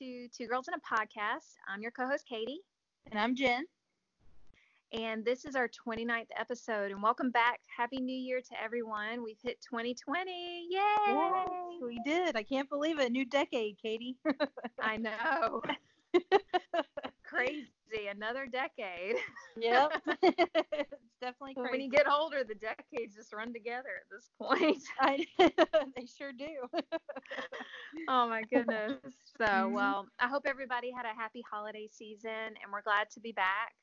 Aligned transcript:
to 0.00 0.28
Two 0.28 0.46
Girls 0.46 0.66
in 0.66 0.72
a 0.72 0.78
Podcast. 0.78 1.56
I'm 1.68 1.82
your 1.82 1.90
co 1.90 2.06
host, 2.06 2.24
Katie. 2.26 2.60
And 3.10 3.20
I'm 3.20 3.36
Jen. 3.36 3.66
And 4.94 5.22
this 5.22 5.44
is 5.44 5.54
our 5.54 5.68
29th 5.68 6.28
episode. 6.38 6.90
And 6.90 7.02
welcome 7.02 7.30
back. 7.30 7.60
Happy 7.66 7.98
New 8.00 8.16
Year 8.16 8.40
to 8.40 8.62
everyone. 8.62 9.22
We've 9.22 9.36
hit 9.42 9.60
2020. 9.60 10.68
Yay! 10.70 10.78
Yay 11.06 11.44
we 11.82 12.00
did. 12.06 12.34
I 12.34 12.42
can't 12.42 12.66
believe 12.70 12.98
it. 12.98 13.12
New 13.12 13.26
decade, 13.26 13.76
Katie. 13.76 14.16
I 14.80 14.96
know. 14.96 15.60
Crazy. 17.22 17.68
Another 18.10 18.46
decade. 18.46 19.16
Yep. 19.56 19.92
it's 20.22 21.18
definitely 21.20 21.54
crazy. 21.54 21.70
When 21.70 21.80
you 21.80 21.90
get 21.90 22.08
older, 22.08 22.44
the 22.44 22.54
decades 22.54 23.14
just 23.16 23.32
run 23.32 23.52
together 23.52 23.88
at 24.00 24.08
this 24.10 24.30
point. 24.40 24.82
I, 25.00 25.26
they 25.96 26.06
sure 26.06 26.32
do. 26.32 26.48
oh 28.08 28.28
my 28.28 28.42
goodness. 28.52 29.00
So, 29.38 29.44
mm-hmm. 29.44 29.74
well, 29.74 30.06
I 30.18 30.28
hope 30.28 30.42
everybody 30.46 30.90
had 30.90 31.06
a 31.06 31.14
happy 31.14 31.42
holiday 31.50 31.88
season 31.90 32.30
and 32.30 32.72
we're 32.72 32.82
glad 32.82 33.08
to 33.14 33.20
be 33.20 33.32
back. 33.32 33.74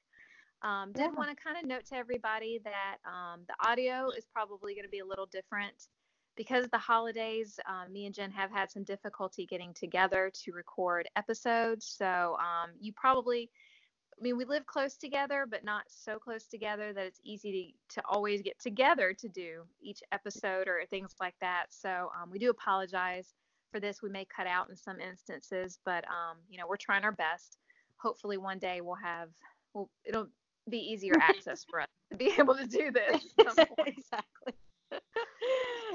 Um, 0.64 0.92
did 0.92 1.02
yeah. 1.02 1.10
want 1.10 1.30
to 1.30 1.36
kind 1.36 1.58
of 1.58 1.68
note 1.68 1.86
to 1.88 1.96
everybody 1.96 2.60
that 2.64 2.98
um, 3.05 3.42
the 3.48 3.70
audio 3.70 4.10
is 4.18 4.26
probably 4.34 4.74
going 4.74 4.86
to 4.86 4.90
be 4.90 5.00
a 5.00 5.05
little 5.05 5.28
different 5.28 5.88
because 6.38 6.64
of 6.64 6.72
the 6.72 6.78
holidays. 6.78 7.60
Um, 7.68 7.92
me 7.92 8.05
and 8.05 8.16
Jen 8.16 8.32
have 8.32 8.52
had 8.52 8.72
some 8.72 8.84
difficulty 8.84 9.46
getting 9.46 9.74
together 9.74 10.32
to 10.44 10.52
record 10.54 11.10
episodes. 11.16 11.94
So 11.98 12.38
um, 12.40 12.71
you 12.80 12.94
probably, 12.94 13.49
I 14.20 14.23
mean, 14.23 14.37
we 14.37 14.46
live 14.46 14.65
close 14.65 14.98
together, 14.98 15.46
but 15.49 15.63
not 15.63 15.84
so 15.87 16.18
close 16.18 16.48
together 16.48 16.91
that 16.91 17.05
it's 17.05 17.20
easy 17.23 17.76
to, 17.90 17.96
to 17.96 18.07
always 18.10 18.41
get 18.41 18.59
together 18.59 19.13
to 19.13 19.27
do 19.27 19.62
each 19.79 19.99
episode 20.12 20.68
or 20.68 20.82
things 20.90 21.13
like 21.20 21.35
that. 21.40 21.68
So 21.70 22.09
um, 22.20 22.32
we 22.32 22.40
do 22.40 22.49
apologize 22.49 23.34
for 23.71 23.79
this. 23.79 24.01
We 24.01 24.09
may 24.09 24.26
cut 24.26 24.48
out 24.48 24.70
in 24.70 24.76
some 24.76 24.99
instances, 24.99 25.79
but 25.85 26.04
um, 26.05 26.37
you 26.49 26.57
know, 26.57 26.65
we're 26.68 26.77
trying 26.77 27.04
our 27.04 27.12
best. 27.12 27.57
Hopefully, 27.98 28.37
one 28.37 28.57
day 28.57 28.82
we'll 28.82 28.96
have, 28.96 29.29
well, 29.74 29.90
it'll 30.04 30.27
be 30.70 30.79
easier 30.79 31.13
access 31.21 31.63
for 31.70 31.81
us 31.81 31.87
to 32.12 32.18
be 32.18 32.34
able 32.40 32.55
to 32.55 32.65
do 32.65 32.91
this. 32.91 33.24
exactly. 33.85 34.54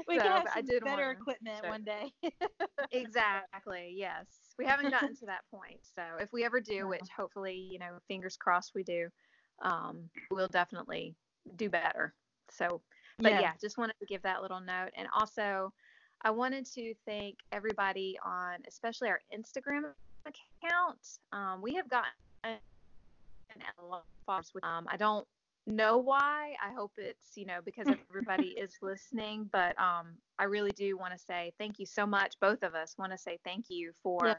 we 0.07 0.17
so, 0.17 0.23
can 0.23 0.31
have 0.31 0.47
some 0.53 0.79
better 0.85 1.11
equipment 1.11 1.67
one 1.67 1.83
day. 1.83 2.11
exactly. 2.91 3.93
Yes. 3.97 4.27
We 4.59 4.65
haven't 4.65 4.91
gotten 4.91 5.15
to 5.15 5.25
that 5.25 5.41
point. 5.51 5.79
So 5.95 6.03
if 6.19 6.31
we 6.31 6.43
ever 6.45 6.61
do, 6.61 6.87
which 6.87 7.07
hopefully, 7.15 7.55
you 7.71 7.79
know, 7.79 7.97
fingers 8.07 8.37
crossed 8.37 8.73
we 8.75 8.83
do, 8.83 9.09
um, 9.63 10.09
we'll 10.29 10.47
definitely 10.47 11.15
do 11.55 11.69
better. 11.69 12.13
So, 12.51 12.81
but 13.17 13.31
yeah. 13.31 13.41
yeah, 13.41 13.51
just 13.59 13.79
wanted 13.79 13.95
to 13.99 14.05
give 14.05 14.21
that 14.21 14.43
little 14.43 14.59
note. 14.59 14.91
And 14.95 15.07
also, 15.17 15.73
I 16.21 16.29
wanted 16.29 16.65
to 16.73 16.93
thank 17.05 17.37
everybody 17.51 18.17
on, 18.23 18.59
especially 18.67 19.09
our 19.09 19.19
Instagram 19.35 19.91
account. 20.25 20.99
Um, 21.31 21.61
we 21.61 21.73
have 21.73 21.89
gotten 21.89 22.11
a 22.43 23.85
lot 23.85 23.99
of 23.99 24.25
followers. 24.25 24.51
Um, 24.63 24.85
I 24.87 24.97
don't 24.97 25.27
know 25.65 25.97
why. 25.97 26.53
I 26.63 26.73
hope 26.73 26.91
it's, 26.97 27.35
you 27.35 27.45
know, 27.45 27.59
because 27.63 27.87
everybody 28.09 28.49
is 28.49 28.77
listening, 28.81 29.49
but 29.51 29.79
um, 29.79 30.07
I 30.39 30.45
really 30.45 30.71
do 30.71 30.97
want 30.97 31.13
to 31.13 31.19
say 31.19 31.53
thank 31.57 31.79
you 31.79 31.85
so 31.85 32.05
much. 32.05 32.35
Both 32.41 32.63
of 32.63 32.75
us 32.75 32.95
want 32.97 33.11
to 33.11 33.17
say 33.17 33.39
thank 33.43 33.65
you 33.69 33.91
for 34.01 34.27
yeah. 34.27 34.35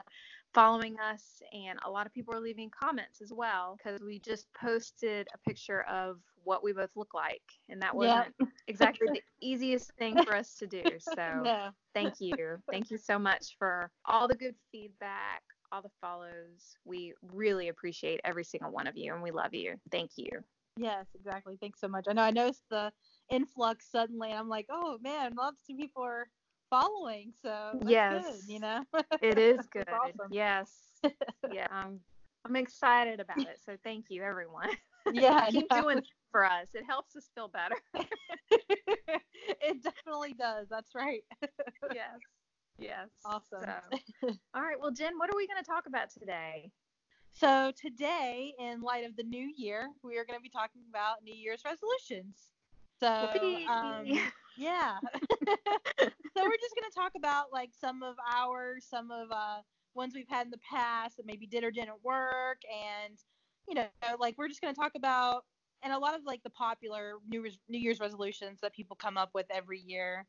following 0.53 0.97
us. 0.99 1.41
And 1.53 1.79
a 1.85 1.89
lot 1.89 2.05
of 2.05 2.13
people 2.13 2.33
are 2.33 2.39
leaving 2.39 2.69
comments 2.69 3.21
as 3.21 3.31
well 3.33 3.77
because 3.77 4.01
we 4.01 4.19
just 4.19 4.47
posted 4.53 5.27
a 5.33 5.49
picture 5.49 5.81
of 5.83 6.19
what 6.43 6.63
we 6.63 6.73
both 6.73 6.91
look 6.95 7.13
like. 7.13 7.41
And 7.69 7.81
that 7.81 7.95
wasn't 7.95 8.33
yeah. 8.39 8.47
exactly 8.67 9.07
the 9.11 9.21
easiest 9.41 9.91
thing 9.93 10.23
for 10.23 10.35
us 10.35 10.55
to 10.55 10.67
do. 10.67 10.83
So 10.99 11.13
yeah. 11.17 11.69
thank 11.93 12.15
you. 12.19 12.35
Thank 12.69 12.91
you 12.91 12.97
so 12.97 13.17
much 13.17 13.55
for 13.57 13.89
all 14.05 14.27
the 14.27 14.35
good 14.35 14.55
feedback. 14.71 15.41
All 15.71 15.81
the 15.81 15.89
follows. 15.99 16.77
We 16.85 17.13
really 17.33 17.69
appreciate 17.69 18.21
every 18.23 18.43
single 18.43 18.71
one 18.71 18.85
of 18.85 18.95
you 18.95 19.13
and 19.13 19.23
we 19.23 19.31
love 19.31 19.53
you. 19.53 19.75
Thank 19.91 20.11
you. 20.15 20.29
Yes, 20.77 21.05
exactly. 21.15 21.57
Thanks 21.59 21.79
so 21.79 21.87
much. 21.87 22.05
I 22.09 22.13
know 22.13 22.23
I 22.23 22.31
noticed 22.31 22.63
the 22.69 22.91
influx 23.29 23.89
suddenly. 23.89 24.31
I'm 24.31 24.49
like, 24.49 24.67
oh 24.69 24.97
man, 25.01 25.33
lots 25.35 25.61
of 25.69 25.77
people 25.77 26.03
are 26.03 26.27
following. 26.69 27.31
So 27.41 27.79
yes, 27.85 28.25
good, 28.25 28.53
you 28.53 28.59
know. 28.59 28.83
it 29.21 29.37
is 29.37 29.65
good. 29.71 29.87
Awesome. 29.89 30.31
Yes. 30.31 30.71
yeah. 31.51 31.67
I'm 31.71 31.99
I'm 32.45 32.55
excited 32.55 33.19
about 33.19 33.39
it. 33.39 33.59
So 33.65 33.77
thank 33.83 34.05
you, 34.09 34.23
everyone. 34.23 34.69
Yeah. 35.13 35.45
Keep 35.51 35.69
doing 35.69 36.01
for 36.31 36.43
us. 36.45 36.65
It 36.73 36.83
helps 36.83 37.15
us 37.15 37.29
feel 37.35 37.47
better. 37.47 37.75
it 38.49 39.83
definitely 39.83 40.33
does. 40.33 40.65
That's 40.67 40.95
right. 40.95 41.21
yes. 41.93 42.17
Yes. 42.79 43.09
Awesome. 43.23 43.61
So, 43.61 44.29
all 44.55 44.63
right. 44.63 44.79
Well, 44.79 44.89
Jen, 44.89 45.19
what 45.19 45.29
are 45.29 45.37
we 45.37 45.45
going 45.45 45.63
to 45.63 45.69
talk 45.69 45.85
about 45.85 46.09
today? 46.09 46.71
So 47.37 47.73
today, 47.75 48.53
in 48.59 48.81
light 48.81 49.03
of 49.03 49.17
the 49.17 49.23
new 49.23 49.51
year, 49.57 49.89
we 50.03 50.17
are 50.17 50.23
going 50.23 50.39
to 50.39 50.43
be 50.43 50.49
talking 50.49 50.83
about 50.89 51.17
New 51.21 51.35
Year's 51.35 51.63
resolutions. 51.65 52.53
So 52.97 53.07
um, 53.67 54.05
yeah. 54.57 54.99
so 55.99 56.07
we're 56.43 56.57
just 56.57 56.75
going 56.75 56.89
to 56.89 56.95
talk 56.95 57.11
about 57.17 57.51
like 57.51 57.71
some 57.77 58.03
of 58.03 58.15
ours, 58.33 58.85
some 58.89 59.11
of 59.11 59.27
uh, 59.31 59.57
ones 59.95 60.13
we've 60.15 60.29
had 60.29 60.47
in 60.47 60.51
the 60.51 60.59
past 60.59 61.17
that 61.17 61.25
maybe 61.25 61.45
did 61.45 61.65
or 61.65 61.71
didn't 61.71 62.01
work, 62.05 62.61
and 62.71 63.17
you 63.67 63.75
know, 63.75 63.87
like 64.17 64.37
we're 64.37 64.47
just 64.47 64.61
going 64.61 64.73
to 64.73 64.79
talk 64.79 64.93
about 64.95 65.43
and 65.83 65.91
a 65.91 65.99
lot 65.99 66.15
of 66.15 66.21
like 66.25 66.41
the 66.43 66.49
popular 66.51 67.15
New 67.27 67.41
Year's, 67.41 67.59
New 67.67 67.79
Year's 67.79 67.99
resolutions 67.99 68.59
that 68.61 68.73
people 68.73 68.95
come 68.95 69.17
up 69.17 69.31
with 69.33 69.45
every 69.49 69.81
year. 69.81 70.25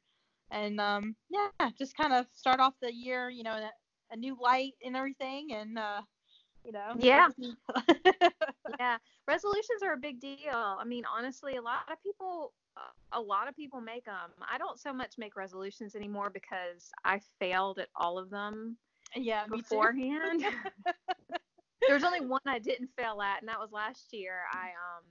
And 0.51 0.81
um, 0.81 1.15
yeah, 1.31 1.71
just 1.79 1.97
kind 1.97 2.13
of 2.13 2.27
start 2.33 2.59
off 2.59 2.75
the 2.83 2.93
year, 2.93 3.31
you 3.31 3.45
know, 3.45 3.53
a, 3.53 3.71
a 4.11 4.17
new 4.17 4.37
light 4.41 4.73
and 4.85 4.97
everything, 4.97 5.53
and 5.53 5.79
uh, 5.79 6.03
you 6.67 6.73
know. 6.73 6.95
Yeah. 6.99 7.29
yeah. 8.81 8.99
Resolutions 9.29 9.83
are 9.83 9.93
a 9.93 9.99
big 9.99 10.21
deal. 10.21 10.53
I 10.53 10.85
mean, 10.85 11.05
honestly, 11.07 11.57
a 11.57 11.63
lot 11.63 11.91
of 11.91 12.03
people 12.03 12.53
a 13.13 13.21
lot 13.21 13.49
of 13.49 13.57
people 13.57 13.81
make 13.81 14.05
them. 14.05 14.31
I 14.53 14.59
don't 14.59 14.79
so 14.79 14.93
much 14.93 15.15
make 15.17 15.37
resolutions 15.37 15.95
anymore 15.95 16.29
because 16.29 16.91
I 17.05 17.21
failed 17.39 17.79
at 17.79 17.89
all 17.97 18.19
of 18.19 18.29
them. 18.29 18.77
Yeah, 19.15 19.47
beforehand. 19.47 20.45
There's 21.89 22.05
only 22.05 22.21
one 22.21 22.41
I 22.47 22.59
didn't 22.59 22.91
fail 22.99 23.23
at, 23.23 23.41
and 23.41 23.49
that 23.49 23.61
was 23.61 23.73
last 23.73 24.13
year. 24.13 24.41
I 24.53 24.67
um 24.67 25.05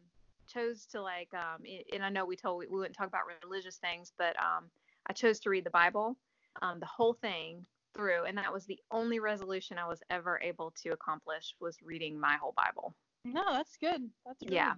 chose 0.47 0.85
to 0.91 1.01
like 1.01 1.29
um 1.33 1.63
and 1.91 2.03
I 2.03 2.09
know 2.09 2.25
we 2.25 2.35
told 2.35 2.59
we, 2.59 2.67
we 2.67 2.77
wouldn't 2.77 2.95
talk 2.95 3.07
about 3.07 3.21
religious 3.41 3.77
things, 3.77 4.11
but 4.17 4.35
um 4.39 4.65
I 5.07 5.13
chose 5.13 5.39
to 5.41 5.49
read 5.49 5.63
the 5.63 5.71
Bible, 5.71 6.17
um 6.61 6.79
the 6.79 6.85
whole 6.85 7.13
thing 7.13 7.65
through 7.95 8.25
and 8.25 8.37
that 8.37 8.51
was 8.51 8.65
the 8.65 8.79
only 8.91 9.19
resolution 9.19 9.77
I 9.77 9.87
was 9.87 10.01
ever 10.09 10.39
able 10.43 10.73
to 10.83 10.89
accomplish 10.89 11.55
was 11.59 11.77
reading 11.83 12.19
my 12.19 12.35
whole 12.35 12.53
Bible. 12.55 12.95
No, 13.23 13.43
that's 13.51 13.77
good. 13.77 14.09
That's 14.25 14.43
really 14.43 14.55
yeah. 14.55 14.73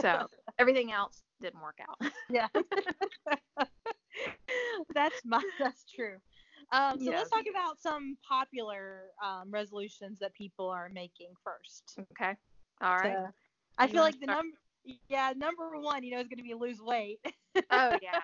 so 0.00 0.26
everything 0.58 0.92
else 0.92 1.22
didn't 1.40 1.60
work 1.60 1.78
out. 1.88 2.12
yeah. 2.30 2.48
that's 4.94 5.20
my 5.24 5.42
that's 5.58 5.84
true. 5.94 6.16
Um, 6.72 6.98
so 6.98 7.04
yes. 7.04 7.18
let's 7.18 7.30
talk 7.30 7.44
about 7.50 7.80
some 7.80 8.16
popular 8.26 9.02
um, 9.24 9.50
resolutions 9.50 10.18
that 10.20 10.32
people 10.34 10.68
are 10.68 10.88
making 10.92 11.28
first. 11.42 11.98
Okay. 12.12 12.34
All 12.80 12.96
right. 12.96 13.12
So, 13.12 13.28
I 13.78 13.86
feel 13.88 14.02
like 14.02 14.18
the 14.20 14.26
number 14.26 14.56
yeah, 15.08 15.32
number 15.36 15.78
one, 15.78 16.02
you 16.02 16.12
know, 16.12 16.20
is 16.20 16.28
going 16.28 16.38
to 16.38 16.42
be 16.42 16.54
lose 16.54 16.80
weight. 16.80 17.18
oh 17.70 17.98
yeah. 18.02 18.20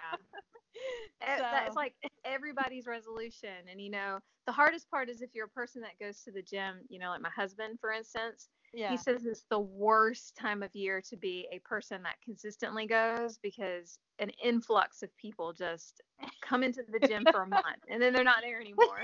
Eh, 1.23 1.37
so. 1.37 1.43
That's 1.43 1.77
like 1.77 1.95
everybody's 2.25 2.87
resolution, 2.87 3.69
and 3.71 3.78
you 3.78 3.91
know, 3.91 4.19
the 4.47 4.53
hardest 4.53 4.91
part 4.91 5.10
is 5.10 5.21
if 5.21 5.28
you're 5.34 5.45
a 5.45 5.49
person 5.51 5.83
that 5.83 5.99
goes 6.03 6.22
to 6.22 6.33
the 6.33 6.41
gym. 6.41 6.81
You 6.89 6.99
know, 6.99 7.10
like 7.10 7.21
my 7.21 7.31
husband, 7.31 7.78
for 7.78 7.93
instance. 7.93 8.49
Yeah. 8.72 8.91
He 8.91 8.97
says 8.97 9.27
it's 9.27 9.45
the 9.51 9.59
worst 9.60 10.37
time 10.37 10.63
of 10.63 10.75
year 10.75 11.03
to 11.10 11.16
be 11.16 11.49
a 11.53 11.59
person 11.59 12.03
that 12.04 12.16
consistently 12.25 12.87
goes 12.87 13.39
because 13.43 13.99
an 14.19 14.31
influx 14.43 15.03
of 15.03 15.15
people 15.16 15.53
just 15.53 16.01
come 16.41 16.63
into 16.63 16.83
the 16.91 17.07
gym 17.07 17.27
for 17.31 17.43
a 17.43 17.47
month 17.49 17.83
and 17.91 18.01
then 18.01 18.13
they're 18.13 18.25
not 18.25 18.43
there 18.43 18.60
anymore. 18.60 19.03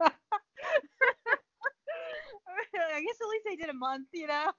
I 2.88 3.00
guess 3.00 3.16
at 3.20 3.28
least 3.28 3.44
they 3.46 3.56
did 3.56 3.70
a 3.70 3.74
month, 3.74 4.08
you 4.12 4.26
know. 4.26 4.50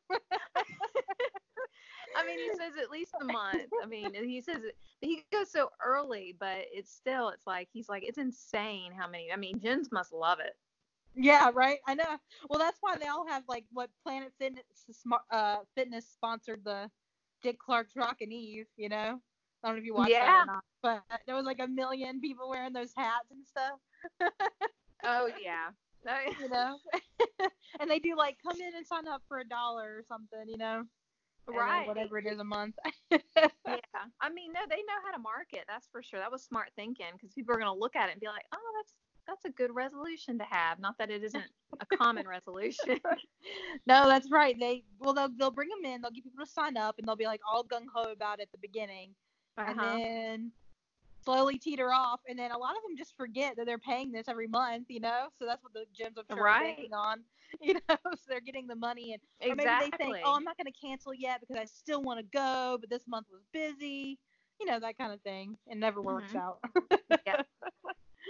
I 2.18 2.26
mean, 2.26 2.40
he 2.40 2.50
says 2.58 2.74
at 2.82 2.90
least 2.90 3.14
a 3.22 3.26
month. 3.26 3.70
I 3.82 3.86
mean, 3.86 4.14
he 4.14 4.42
says 4.42 4.64
it, 4.64 4.76
he 5.02 5.24
goes 5.32 5.52
so 5.52 5.70
early, 5.86 6.36
but 6.40 6.66
it's 6.72 6.92
still, 6.92 7.30
it's 7.30 7.46
like 7.46 7.70
he's 7.72 7.88
like, 7.88 8.04
it's 8.04 8.18
insane 8.18 8.92
how 8.98 9.08
many. 9.08 9.32
I 9.32 9.36
mean, 9.36 9.60
Jens 9.60 9.92
must 9.92 10.12
love 10.12 10.40
it. 10.40 10.58
Yeah, 11.16 11.52
right. 11.54 11.80
I 11.88 11.96
know. 11.96 12.18
Well, 12.50 12.60
that's 12.60 12.78
why 12.82 12.96
they 12.98 13.08
all 13.08 13.28
have 13.28 13.44
like 13.48 13.66
what 13.72 13.90
Planet 14.04 14.32
Fitness, 14.40 14.64
uh, 15.32 15.58
Fitness 15.76 16.08
sponsored 16.08 16.64
the 16.64 16.90
Dick 17.44 17.58
Clark's 17.60 17.96
Rockin' 17.96 18.32
Eve. 18.32 18.68
You 18.78 18.90
know, 18.90 19.20
I 19.64 19.68
don't 19.68 19.76
know 19.76 19.80
if 19.80 19.86
you 19.86 19.94
watched 19.94 20.12
yeah. 20.12 20.26
that 20.26 20.44
or 20.44 20.46
not, 20.46 20.64
but 20.82 21.04
there 21.26 21.36
was 21.36 21.46
like 21.46 21.60
a 21.60 21.68
million 21.68 22.20
people 22.20 22.50
wearing 22.50 22.74
those 22.74 22.94
hats 22.96 23.32
and 23.32 23.46
stuff. 23.46 24.32
oh 25.04 25.30
yeah. 25.44 25.70
you 26.40 26.48
know, 26.48 26.78
and 27.82 27.90
they 27.90 28.00
do 28.00 28.16
like 28.16 28.38
come 28.42 28.56
in 28.62 28.76
and 28.78 28.88
sign 28.88 29.08
up 29.08 29.22
for 29.28 29.40
a 29.40 29.48
dollar 29.48 29.98
or 29.98 30.04
something. 30.08 30.48
You 30.48 30.58
know 30.58 30.84
right 31.48 31.88
whatever 31.88 32.18
it 32.18 32.26
is 32.26 32.40
a 32.40 32.44
month 32.44 32.76
yeah 33.12 33.20
i 34.22 34.30
mean 34.30 34.52
no 34.54 34.62
they 34.70 34.78
know 34.78 35.00
how 35.06 35.12
to 35.12 35.20
market 35.20 35.64
that's 35.68 35.88
for 35.92 36.04
sure 36.04 36.20
that 36.20 36.32
was 36.32 36.44
smart 36.44 36.70
thinking 36.76 37.08
because 37.14 37.34
people 37.34 37.54
are 37.54 37.60
going 37.60 37.72
to 37.72 37.80
look 37.80 37.96
at 37.96 38.10
it 38.10 38.14
and 38.14 38.22
be 38.22 38.28
like 38.28 38.46
oh 38.54 38.72
that's 38.78 38.94
that's 39.28 39.46
a 39.46 39.50
good 39.50 39.76
resolution 39.76 40.38
to 40.38 40.46
have. 40.50 40.80
Not 40.80 40.98
that 40.98 41.12
it 41.12 41.24
isn't 41.24 41.44
a 41.80 41.98
common 41.98 42.28
resolution. 42.30 43.00
no, 43.86 44.08
that's 44.08 44.32
right. 44.32 44.56
They 44.60 44.84
well 45.00 45.14
they'll 45.14 45.30
they'll 45.38 45.52
bring 45.52 45.70
them 45.70 45.92
in. 45.92 46.02
They'll 46.02 46.12
get 46.12 46.24
people 46.24 46.44
to 46.44 46.52
sign 46.52 46.78
up, 46.78 46.98
and 46.98 47.08
they'll 47.08 47.16
be 47.16 47.26
like 47.26 47.42
all 47.52 47.64
gung 47.64 47.86
ho 47.94 48.12
about 48.12 48.40
it 48.40 48.44
at 48.44 48.52
the 48.52 48.58
beginning, 48.58 49.14
uh-huh. 49.58 49.70
and 49.70 49.80
then 49.80 50.52
slowly 51.28 51.58
teeter 51.58 51.92
off, 51.92 52.22
and 52.28 52.40
then 52.40 52.52
a 52.52 52.58
lot 52.58 52.76
of 52.78 52.84
them 52.84 52.98
just 52.98 53.16
forget 53.18 53.56
that 53.58 53.66
they're 53.66 53.78
paying 53.78 54.12
this 54.12 54.28
every 54.28 54.48
month. 54.48 54.86
You 54.90 55.02
know, 55.02 55.28
so 55.38 55.46
that's 55.46 55.64
what 55.64 55.74
the 55.74 55.86
gyms 55.98 56.18
I'm 56.18 56.36
sure 56.36 56.44
right. 56.44 56.62
are 56.62 56.64
banking 56.64 56.94
on. 56.94 57.20
You 57.62 57.76
know, 57.76 57.96
so 58.04 58.18
they're 58.28 58.42
getting 58.42 58.68
the 58.68 58.76
money, 58.76 59.14
and 59.14 59.22
exactly. 59.40 59.90
maybe 59.90 59.92
they 59.92 59.98
think, 59.98 60.26
oh, 60.26 60.36
I'm 60.36 60.44
not 60.44 60.58
going 60.58 60.70
to 60.70 60.86
cancel 60.86 61.14
yet 61.14 61.40
because 61.40 61.56
I 61.56 61.64
still 61.64 62.02
want 62.02 62.20
to 62.20 62.26
go, 62.38 62.78
but 62.78 62.90
this 62.90 63.04
month 63.08 63.28
was 63.32 63.42
busy. 63.54 64.20
You 64.60 64.66
know, 64.66 64.82
that 64.82 64.98
kind 64.98 65.14
of 65.14 65.22
thing. 65.22 65.56
It 65.66 65.78
never 65.78 66.02
works 66.02 66.34
mm-hmm. 66.34 66.40
out. 66.40 66.60
yeah. 67.26 67.44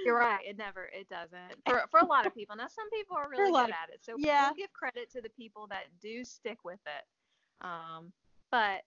You're 0.05 0.19
right. 0.19 0.39
It 0.45 0.55
never. 0.55 0.87
It 0.93 1.09
doesn't. 1.09 1.39
For 1.67 1.83
for 1.89 1.99
a 1.99 2.05
lot 2.05 2.27
of 2.27 2.35
people. 2.35 2.55
Now 2.55 2.67
some 2.67 2.87
people 2.91 3.17
are 3.17 3.27
really 3.27 3.51
good 3.51 3.71
at 3.71 3.89
it. 3.91 4.01
So 4.01 4.15
yeah. 4.19 4.49
we'll 4.49 4.55
give 4.55 4.71
credit 4.73 5.11
to 5.13 5.21
the 5.21 5.29
people 5.29 5.65
that 5.71 5.85
do 5.99 6.23
stick 6.23 6.59
with 6.63 6.79
it. 6.85 7.65
Um, 7.65 8.11
but 8.51 8.81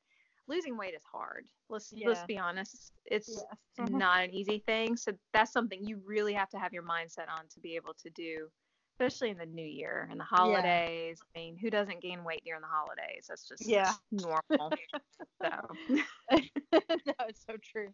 losing 0.51 0.77
weight 0.77 0.95
is 0.95 1.03
hard. 1.11 1.47
Let's 1.69 1.93
yeah. 1.95 2.09
let's 2.09 2.25
be 2.25 2.37
honest. 2.39 2.93
It's. 3.07 3.43
Mm-hmm. 3.81 3.99
not 3.99 4.25
an 4.25 4.35
easy 4.35 4.63
thing. 4.67 4.97
So 4.97 5.13
that's 5.33 5.53
something 5.53 5.83
you 5.83 6.01
really 6.05 6.35
have 6.35 6.51
to 6.51 6.59
have 6.59 6.73
your 6.73 6.83
mindset 6.83 7.29
on 7.35 7.47
to 7.55 7.61
be 7.61 7.77
able 7.77 7.95
to 8.03 8.11
do, 8.11 8.49
especially 8.93 9.31
in 9.31 9.39
the 9.39 9.47
new 9.47 9.65
year 9.65 10.07
and 10.11 10.21
the 10.21 10.25
holidays. 10.25 11.19
Yeah. 11.35 11.41
I 11.41 11.45
mean, 11.45 11.57
who 11.57 11.71
doesn't 11.71 12.03
gain 12.03 12.23
weight 12.25 12.43
during 12.45 12.61
the 12.61 12.67
holidays? 12.67 13.27
That's 13.29 13.49
just 13.49 13.67
yeah. 13.67 13.93
normal. 14.11 14.73
so 15.43 15.51
no, 16.31 16.39
it's 17.29 17.45
so 17.47 17.57
true. 17.63 17.89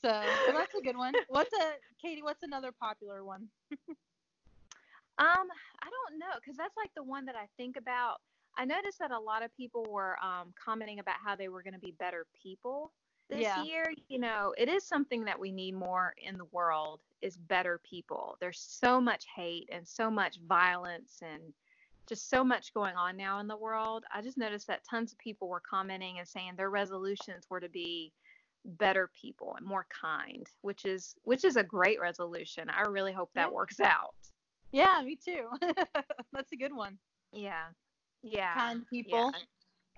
So 0.00 0.08
well, 0.08 0.54
that's 0.54 0.74
a 0.74 0.82
good 0.82 0.96
one. 0.96 1.12
What's 1.28 1.52
a 1.52 1.72
Katie? 2.00 2.22
What's 2.22 2.42
another 2.42 2.72
popular 2.72 3.24
one? 3.24 3.48
um, 3.70 3.76
I 5.18 5.88
don't 5.90 6.18
know, 6.18 6.32
cause 6.44 6.56
that's 6.56 6.76
like 6.76 6.90
the 6.96 7.04
one 7.04 7.26
that 7.26 7.36
I 7.36 7.46
think 7.56 7.76
about. 7.76 8.18
I 8.58 8.64
noticed 8.64 8.98
that 8.98 9.12
a 9.12 9.18
lot 9.18 9.44
of 9.44 9.56
people 9.56 9.86
were 9.88 10.16
um, 10.22 10.52
commenting 10.62 10.98
about 10.98 11.14
how 11.24 11.36
they 11.36 11.48
were 11.48 11.62
going 11.62 11.74
to 11.74 11.80
be 11.80 11.94
better 11.98 12.26
people 12.42 12.92
this 13.30 13.40
yeah. 13.40 13.62
year. 13.62 13.84
You 14.08 14.18
know, 14.18 14.52
it 14.58 14.68
is 14.68 14.84
something 14.84 15.24
that 15.24 15.38
we 15.38 15.52
need 15.52 15.74
more 15.74 16.12
in 16.22 16.36
the 16.36 16.46
world 16.46 17.00
is 17.22 17.36
better 17.36 17.80
people. 17.88 18.36
There's 18.40 18.60
so 18.60 19.00
much 19.00 19.26
hate 19.34 19.68
and 19.72 19.86
so 19.86 20.10
much 20.10 20.38
violence 20.48 21.20
and 21.22 21.40
just 22.08 22.28
so 22.28 22.42
much 22.42 22.74
going 22.74 22.96
on 22.96 23.16
now 23.16 23.38
in 23.38 23.46
the 23.46 23.56
world. 23.56 24.04
I 24.12 24.22
just 24.22 24.38
noticed 24.38 24.66
that 24.66 24.82
tons 24.84 25.12
of 25.12 25.18
people 25.18 25.48
were 25.48 25.62
commenting 25.68 26.18
and 26.18 26.26
saying 26.26 26.54
their 26.56 26.70
resolutions 26.70 27.46
were 27.48 27.60
to 27.60 27.68
be 27.68 28.12
better 28.64 29.10
people 29.20 29.54
and 29.56 29.64
more 29.64 29.86
kind, 29.88 30.46
which 30.62 30.84
is 30.84 31.14
which 31.22 31.44
is 31.44 31.56
a 31.56 31.62
great 31.62 32.00
resolution. 32.00 32.68
I 32.70 32.88
really 32.88 33.12
hope 33.12 33.30
that 33.34 33.48
yeah. 33.48 33.54
works 33.54 33.78
out. 33.78 34.14
Yeah, 34.72 35.00
me 35.04 35.16
too. 35.16 35.48
That's 36.32 36.52
a 36.52 36.56
good 36.56 36.74
one. 36.74 36.98
Yeah. 37.32 37.66
Yeah. 38.22 38.54
Kind 38.54 38.84
people. 38.88 39.32
Yeah. 39.34 39.40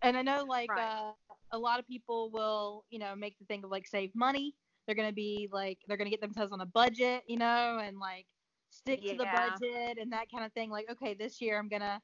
And 0.02 0.16
I 0.16 0.22
know 0.22 0.44
like 0.48 0.70
right. 0.70 0.80
uh, 0.80 1.12
a 1.52 1.58
lot 1.58 1.78
of 1.78 1.86
people 1.86 2.30
will, 2.30 2.84
you 2.90 2.98
know, 2.98 3.14
make 3.14 3.38
the 3.38 3.44
thing 3.44 3.64
of 3.64 3.70
like 3.70 3.86
save 3.86 4.14
money. 4.14 4.54
They're 4.86 4.94
gonna 4.94 5.12
be 5.12 5.48
like 5.52 5.78
they're 5.86 5.96
gonna 5.96 6.10
get 6.10 6.20
themselves 6.20 6.52
on 6.52 6.60
a 6.60 6.66
budget, 6.66 7.22
you 7.26 7.36
know, 7.36 7.80
and 7.82 7.98
like 7.98 8.26
stick 8.70 9.00
yeah. 9.02 9.12
to 9.12 9.18
the 9.18 9.24
budget 9.24 9.98
and 10.00 10.12
that 10.12 10.26
kind 10.32 10.44
of 10.44 10.52
thing. 10.52 10.70
Like, 10.70 10.90
okay, 10.90 11.14
this 11.14 11.40
year 11.40 11.58
I'm 11.58 11.68
gonna 11.68 12.00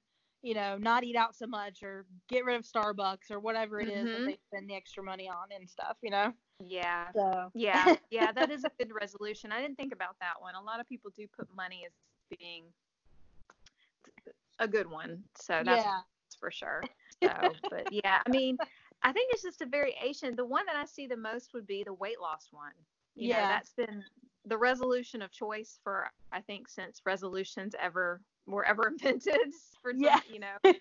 you 0.46 0.54
know, 0.54 0.76
not 0.78 1.02
eat 1.02 1.16
out 1.16 1.34
so 1.34 1.46
much 1.46 1.82
or 1.82 2.06
get 2.28 2.44
rid 2.44 2.54
of 2.56 2.62
Starbucks 2.62 3.32
or 3.32 3.40
whatever 3.40 3.80
it 3.80 3.88
mm-hmm. 3.88 3.98
is 3.98 4.04
that 4.04 4.16
mm-hmm. 4.18 4.26
they 4.26 4.38
spend 4.46 4.70
the 4.70 4.76
extra 4.76 5.02
money 5.02 5.28
on 5.28 5.48
and 5.52 5.68
stuff, 5.68 5.96
you 6.02 6.10
know? 6.10 6.32
Yeah. 6.64 7.06
So. 7.14 7.50
Yeah. 7.54 7.96
Yeah. 8.10 8.30
That 8.30 8.52
is 8.52 8.64
a 8.64 8.70
good 8.78 8.92
resolution. 8.94 9.50
I 9.50 9.60
didn't 9.60 9.76
think 9.76 9.92
about 9.92 10.14
that 10.20 10.34
one. 10.40 10.54
A 10.54 10.62
lot 10.62 10.78
of 10.78 10.88
people 10.88 11.10
do 11.16 11.26
put 11.36 11.48
money 11.56 11.84
as 11.84 12.38
being 12.38 12.64
a 14.58 14.68
good 14.68 14.90
one. 14.90 15.22
So 15.40 15.62
that's 15.64 15.84
yeah. 15.84 16.00
for 16.38 16.50
sure. 16.50 16.82
So, 17.22 17.30
but 17.70 17.90
yeah, 17.90 18.20
I 18.26 18.28
mean, 18.28 18.58
I 19.02 19.10
think 19.10 19.32
it's 19.32 19.42
just 19.42 19.62
a 19.62 19.66
variation. 19.66 20.36
The 20.36 20.44
one 20.44 20.66
that 20.66 20.76
I 20.76 20.84
see 20.84 21.06
the 21.06 21.16
most 21.16 21.54
would 21.54 21.66
be 21.66 21.82
the 21.82 21.94
weight 21.94 22.20
loss 22.20 22.48
one. 22.50 22.72
You 23.14 23.30
yeah. 23.30 23.36
Know, 23.36 23.48
that's 23.48 23.72
been 23.72 24.04
the 24.44 24.58
resolution 24.58 25.22
of 25.22 25.32
choice 25.32 25.78
for 25.82 26.08
I 26.32 26.42
think 26.42 26.68
since 26.68 27.00
resolutions 27.06 27.74
ever 27.80 28.20
were 28.46 28.64
ever 28.64 28.88
invented 28.92 29.38
for 29.80 29.92
some, 29.92 30.00
yeah. 30.00 30.20
you 30.30 30.40
know. 30.40 30.56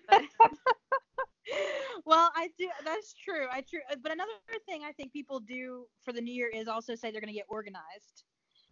well, 2.04 2.30
I 2.34 2.50
do. 2.58 2.68
That's 2.84 3.14
true. 3.14 3.46
I 3.50 3.62
true. 3.62 3.80
But 4.02 4.12
another 4.12 4.32
thing 4.66 4.82
I 4.84 4.92
think 4.92 5.12
people 5.12 5.40
do 5.40 5.86
for 6.04 6.12
the 6.12 6.20
new 6.20 6.34
year 6.34 6.50
is 6.54 6.68
also 6.68 6.94
say 6.94 7.10
they're 7.10 7.20
going 7.20 7.32
to 7.32 7.38
get 7.38 7.46
organized. 7.48 8.24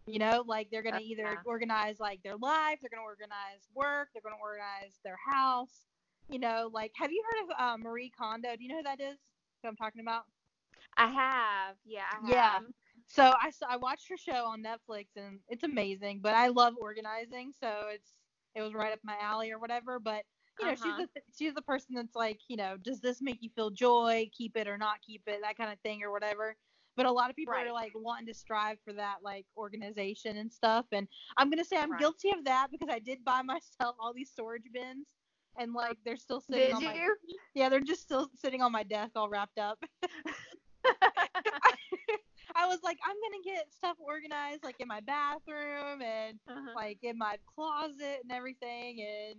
You 0.07 0.19
know, 0.19 0.43
like 0.45 0.67
they're 0.71 0.83
going 0.83 0.95
to 0.95 1.03
either 1.03 1.23
yeah. 1.23 1.35
organize 1.45 1.99
like 1.99 2.21
their 2.21 2.37
life, 2.37 2.77
they're 2.81 2.91
going 2.91 3.01
to 3.01 3.05
organize 3.05 3.67
work, 3.73 4.09
they're 4.13 4.21
going 4.21 4.35
to 4.35 4.41
organize 4.41 4.99
their 5.03 5.17
house. 5.31 5.85
You 6.29 6.39
know, 6.39 6.69
like 6.71 6.91
have 6.95 7.11
you 7.11 7.23
heard 7.31 7.43
of 7.43 7.59
uh, 7.59 7.77
Marie 7.77 8.11
Kondo? 8.17 8.55
Do 8.55 8.63
you 8.63 8.69
know 8.69 8.77
who 8.77 8.83
that 8.83 9.01
is? 9.01 9.17
Who 9.61 9.69
I'm 9.69 9.75
talking 9.75 10.01
about? 10.01 10.23
I 10.97 11.07
have. 11.07 11.75
Yeah. 11.85 12.03
I 12.11 12.15
have. 12.15 12.29
Yeah. 12.29 12.59
So 13.07 13.23
I 13.23 13.51
I 13.67 13.77
watched 13.77 14.09
her 14.09 14.17
show 14.17 14.45
on 14.45 14.63
Netflix 14.63 15.07
and 15.15 15.39
it's 15.49 15.63
amazing. 15.63 16.19
But 16.21 16.33
I 16.33 16.47
love 16.47 16.73
organizing, 16.79 17.51
so 17.59 17.67
it's 17.89 18.11
it 18.55 18.61
was 18.61 18.73
right 18.73 18.93
up 18.93 18.99
my 19.03 19.15
alley 19.21 19.51
or 19.51 19.59
whatever. 19.59 19.99
But 19.99 20.23
you 20.59 20.67
know, 20.67 20.73
uh-huh. 20.73 20.97
she's 20.97 21.07
the 21.13 21.21
she's 21.37 21.53
the 21.53 21.61
person 21.61 21.95
that's 21.95 22.15
like, 22.15 22.39
you 22.47 22.57
know, 22.57 22.77
does 22.81 23.01
this 23.01 23.21
make 23.21 23.41
you 23.41 23.49
feel 23.55 23.69
joy? 23.69 24.29
Keep 24.35 24.57
it 24.57 24.67
or 24.67 24.77
not 24.77 25.01
keep 25.05 25.23
it, 25.27 25.39
that 25.41 25.57
kind 25.57 25.71
of 25.71 25.79
thing 25.79 26.03
or 26.03 26.11
whatever. 26.11 26.55
But 26.95 27.05
a 27.05 27.11
lot 27.11 27.29
of 27.29 27.35
people 27.35 27.53
right. 27.53 27.67
are 27.67 27.73
like 27.73 27.91
wanting 27.95 28.27
to 28.27 28.33
strive 28.33 28.77
for 28.85 28.93
that 28.93 29.17
like 29.23 29.45
organization 29.57 30.37
and 30.37 30.51
stuff. 30.51 30.85
And 30.91 31.07
I'm 31.37 31.49
gonna 31.49 31.65
say 31.65 31.77
I'm 31.77 31.91
right. 31.91 31.99
guilty 31.99 32.31
of 32.31 32.45
that 32.45 32.67
because 32.71 32.89
I 32.91 32.99
did 32.99 33.23
buy 33.25 33.41
myself 33.45 33.95
all 33.99 34.13
these 34.13 34.29
storage 34.29 34.69
bins 34.73 35.07
and 35.57 35.73
like 35.73 35.97
they're 36.05 36.17
still 36.17 36.41
sitting 36.41 36.67
did 36.67 36.73
on 36.73 36.81
you? 36.81 36.87
my 36.87 37.07
yeah 37.53 37.69
they're 37.69 37.79
just 37.79 38.01
still 38.01 38.29
sitting 38.35 38.61
on 38.61 38.71
my 38.71 38.83
desk 38.83 39.11
all 39.15 39.29
wrapped 39.29 39.59
up. 39.59 39.83
I 42.57 42.67
was 42.67 42.79
like, 42.83 42.97
I'm 43.05 43.15
gonna 43.15 43.43
get 43.43 43.73
stuff 43.73 43.97
organized 43.99 44.63
like 44.63 44.75
in 44.79 44.87
my 44.87 45.01
bathroom 45.01 46.01
and 46.01 46.39
uh-huh. 46.47 46.71
like 46.75 46.99
in 47.03 47.17
my 47.17 47.37
closet 47.53 48.19
and 48.23 48.31
everything. 48.31 49.01
And 49.01 49.35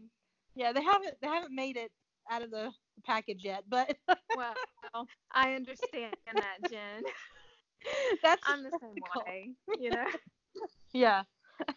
yeah, 0.54 0.72
they 0.72 0.82
haven't 0.82 1.14
they 1.22 1.28
haven't 1.28 1.54
made 1.54 1.76
it 1.76 1.90
out 2.30 2.42
of 2.42 2.50
the 2.50 2.70
package 3.04 3.42
yet, 3.42 3.64
but 3.68 3.96
well, 4.36 4.54
I 5.32 5.54
understand 5.54 6.14
that, 6.34 6.70
Jen. 6.70 7.02
That's 8.23 8.42
I'm 8.47 8.62
the 8.62 8.71
same 8.80 9.25
way, 9.25 9.50
you 9.78 9.90
know. 9.90 10.06
Yeah. 10.95 11.25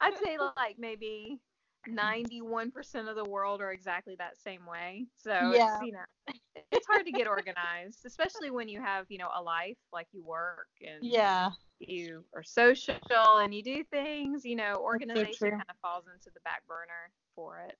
I'd 0.00 0.18
say 0.22 0.36
like 0.38 0.76
maybe 0.78 1.40
91% 1.88 3.08
of 3.08 3.16
the 3.16 3.24
world 3.24 3.62
are 3.62 3.72
exactly 3.72 4.14
that 4.18 4.36
same 4.36 4.66
way. 4.66 5.06
So 5.16 5.30
yeah. 5.30 5.76
it's, 5.76 5.86
you 5.86 5.92
know, 5.92 6.34
it's 6.70 6.86
hard 6.86 7.06
to 7.06 7.12
get 7.12 7.26
organized, 7.26 8.04
especially 8.04 8.50
when 8.50 8.68
you 8.68 8.82
have, 8.82 9.06
you 9.08 9.16
know, 9.16 9.28
a 9.34 9.42
life 9.42 9.78
like 9.92 10.06
you 10.12 10.22
work 10.22 10.68
and 10.82 11.02
yeah, 11.02 11.50
you 11.78 12.24
are 12.34 12.42
social 12.42 12.96
and 13.38 13.54
you 13.54 13.62
do 13.62 13.82
things, 13.90 14.44
you 14.44 14.56
know, 14.56 14.74
organization 14.76 15.32
so 15.32 15.50
kind 15.50 15.62
of 15.62 15.76
falls 15.80 16.04
into 16.12 16.30
the 16.34 16.40
back 16.44 16.62
burner 16.66 17.10
for 17.34 17.64
it. 17.66 17.76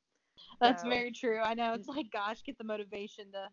That's 0.60 0.82
so. 0.82 0.88
very 0.88 1.12
true. 1.12 1.40
I 1.40 1.54
know 1.54 1.74
it's 1.74 1.88
mm. 1.88 1.96
like, 1.96 2.06
gosh, 2.12 2.42
get 2.44 2.56
the 2.58 2.64
motivation 2.64 3.32
to, 3.32 3.48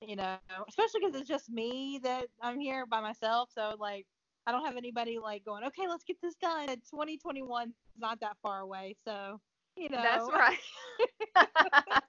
you 0.00 0.16
know, 0.16 0.36
especially 0.68 1.00
because 1.00 1.20
it's 1.20 1.28
just 1.28 1.50
me 1.50 2.00
that 2.02 2.26
I'm 2.42 2.60
here 2.60 2.86
by 2.86 3.00
myself. 3.00 3.50
So 3.54 3.74
like, 3.78 4.06
I 4.46 4.52
don't 4.52 4.64
have 4.64 4.76
anybody 4.76 5.18
like 5.18 5.44
going, 5.44 5.64
okay, 5.64 5.88
let's 5.88 6.04
get 6.04 6.16
this 6.22 6.34
done. 6.36 6.66
2021 6.68 7.68
is 7.68 7.74
not 7.98 8.20
that 8.20 8.36
far 8.42 8.60
away. 8.60 8.96
So 9.04 9.40
you 9.76 9.88
know. 9.88 10.02
That's 10.02 10.28
right. 10.32 10.58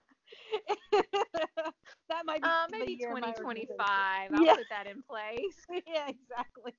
that 2.09 2.25
might 2.25 2.41
be 2.41 2.47
uh, 2.47 2.67
maybe 2.71 2.97
2025. 2.97 3.77
I'll 3.79 4.45
yeah. 4.45 4.55
put 4.55 4.65
that 4.69 4.87
in 4.87 5.01
place. 5.03 5.65
yeah, 5.87 6.07
exactly. 6.09 6.73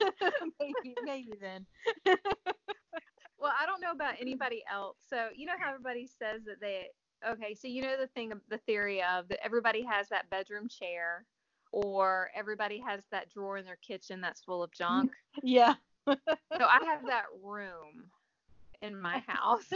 maybe, 0.60 0.94
maybe 1.04 1.32
then. 1.40 1.66
well, 3.38 3.52
I 3.58 3.66
don't 3.66 3.80
know 3.80 3.92
about 3.92 4.14
anybody 4.20 4.62
else. 4.70 4.96
So 5.08 5.28
you 5.34 5.46
know 5.46 5.54
how 5.58 5.70
everybody 5.70 6.06
says 6.06 6.42
that 6.46 6.60
they 6.60 6.88
okay. 7.28 7.54
So 7.54 7.68
you 7.68 7.82
know 7.82 7.96
the 7.98 8.06
thing, 8.08 8.32
the 8.48 8.58
theory 8.58 9.02
of 9.02 9.28
that 9.28 9.44
everybody 9.44 9.82
has 9.82 10.08
that 10.08 10.28
bedroom 10.30 10.68
chair, 10.68 11.24
or 11.72 12.30
everybody 12.34 12.78
has 12.80 13.00
that 13.10 13.30
drawer 13.30 13.58
in 13.58 13.64
their 13.64 13.76
kitchen 13.76 14.20
that's 14.20 14.42
full 14.42 14.62
of 14.62 14.70
mm-hmm. 14.70 14.84
junk. 14.84 15.12
Yeah. 15.42 15.74
so 16.08 16.16
I 16.52 16.82
have 16.84 17.06
that 17.06 17.26
room 17.42 18.10
in 18.82 19.00
my 19.00 19.22
house. 19.26 19.66